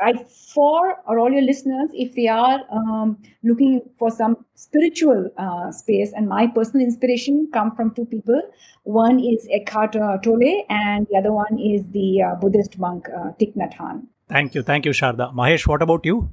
[0.00, 0.24] I,
[0.54, 6.12] for or all your listeners, if they are um, looking for some spiritual uh, space,
[6.14, 8.40] and my personal inspiration come from two people.
[8.84, 13.54] One is Eckhart Tolle, and the other one is the uh, Buddhist monk uh, Thich
[13.56, 14.06] Nhat Hanh.
[14.28, 15.34] Thank you, thank you, Sharda.
[15.34, 16.30] Mahesh, what about you?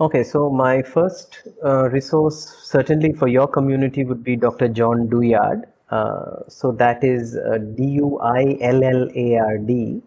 [0.00, 4.68] Okay, so my first uh, resource, certainly for your community, would be Dr.
[4.68, 5.64] John Douillard.
[5.90, 10.00] Uh, so that is uh, D U I L L A R D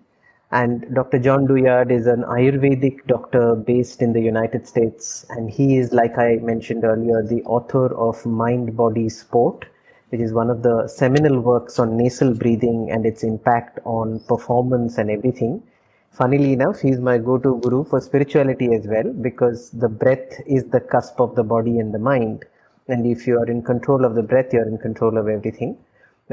[0.54, 1.18] and Dr.
[1.18, 5.26] John Douillard is an Ayurvedic doctor based in the United States.
[5.32, 9.66] And he is, like I mentioned earlier, the author of Mind Body Sport,
[10.10, 15.00] which is one of the seminal works on nasal breathing and its impact on performance
[15.00, 15.64] and everything.
[16.12, 20.66] Funnily enough, he's my go to guru for spirituality as well, because the breath is
[20.66, 22.46] the cusp of the body and the mind.
[22.88, 25.80] And if you are in control of the breath, you're in control of everything.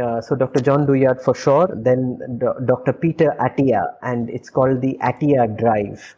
[0.01, 0.61] Uh, so Dr.
[0.61, 2.18] John Douillard for sure, then
[2.64, 2.92] Dr.
[2.92, 6.16] Peter Attia, and it's called the Attia Drive.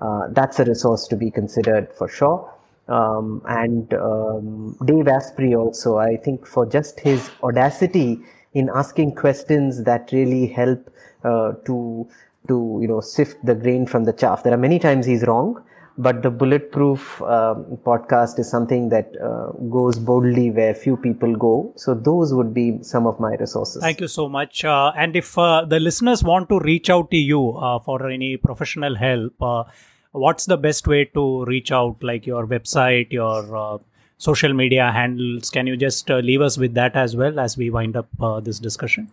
[0.00, 2.52] Uh, that's a resource to be considered for sure.
[2.88, 8.18] Um, and um, Dave Asprey also, I think, for just his audacity
[8.54, 10.90] in asking questions that really help
[11.24, 12.08] uh, to
[12.48, 14.42] to you know sift the grain from the chaff.
[14.42, 15.62] There are many times he's wrong,
[15.98, 21.72] but the bulletproof uh, podcast is something that uh, goes boldly where few people go.
[21.76, 23.82] So those would be some of my resources.
[23.82, 24.64] Thank you so much.
[24.64, 28.36] Uh, and if uh, the listeners want to reach out to you uh, for any
[28.36, 29.64] professional help uh,
[30.12, 31.96] what's the best way to reach out?
[32.02, 33.80] Like your website your
[34.18, 35.50] social media handles?
[35.50, 38.08] Can you just leave us with that as well as we wind up
[38.44, 39.10] this discussion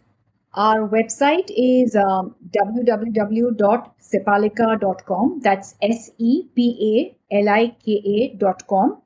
[0.54, 5.40] our website is um, www.sepalika.com.
[5.44, 9.02] That's S E P A L I K A.com.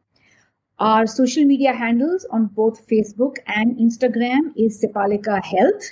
[0.80, 5.84] Our social media handles on both Facebook and Instagram is Sepalika Health.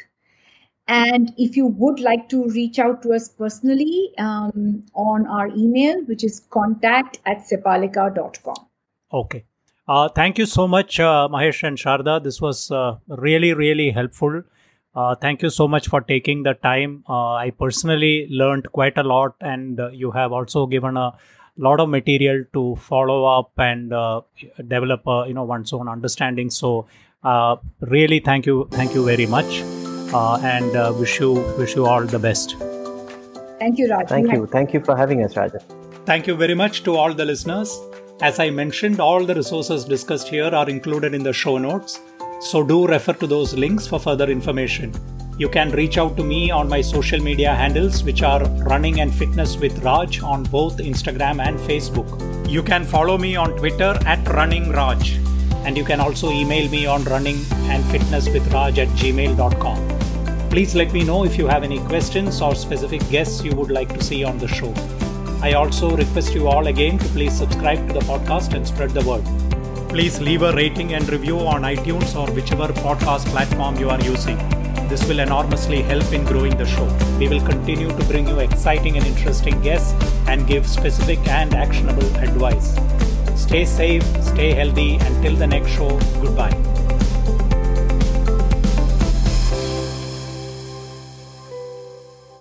[0.88, 6.04] And if you would like to reach out to us personally um, on our email,
[6.06, 8.56] which is contact at sepalika.com.
[9.14, 9.46] Okay.
[9.88, 12.24] Uh, thank you so much, uh, Mahesh and Sharda.
[12.24, 14.44] This was uh, really, really helpful.
[14.94, 17.04] Uh, thank you so much for taking the time.
[17.08, 21.14] Uh, I personally learned quite a lot, and uh, you have also given a
[21.58, 24.22] lot of material to follow up and uh,
[24.68, 26.50] develop, uh, you know, one's own understanding.
[26.50, 26.88] So,
[27.24, 29.60] uh, really, thank you, thank you very much,
[30.14, 32.58] and wish you wish you all the best.
[33.60, 34.10] Thank you, Raj.
[34.10, 35.60] Thank you, thank you for having us, Raja.
[36.06, 37.80] Thank you very much to all the listeners.
[38.22, 42.02] As I mentioned, all the resources discussed here are included in the show notes
[42.42, 44.92] so do refer to those links for further information.
[45.38, 49.14] You can reach out to me on my social media handles, which are Running and
[49.14, 52.10] Fitness with Raj on both Instagram and Facebook.
[52.50, 55.18] You can follow me on Twitter at Running Raj,
[55.66, 57.40] and you can also email me on running
[57.70, 60.50] and fitness with Raj at gmail.com.
[60.50, 63.94] Please let me know if you have any questions or specific guests you would like
[63.94, 64.74] to see on the show.
[65.42, 69.06] I also request you all again to please subscribe to the podcast and spread the
[69.08, 69.51] word.
[69.92, 74.38] Please leave a rating and review on iTunes or whichever podcast platform you are using.
[74.88, 76.86] This will enormously help in growing the show.
[77.20, 79.94] We will continue to bring you exciting and interesting guests
[80.28, 82.74] and give specific and actionable advice.
[83.36, 84.96] Stay safe, stay healthy.
[84.96, 86.81] Until the next show, goodbye.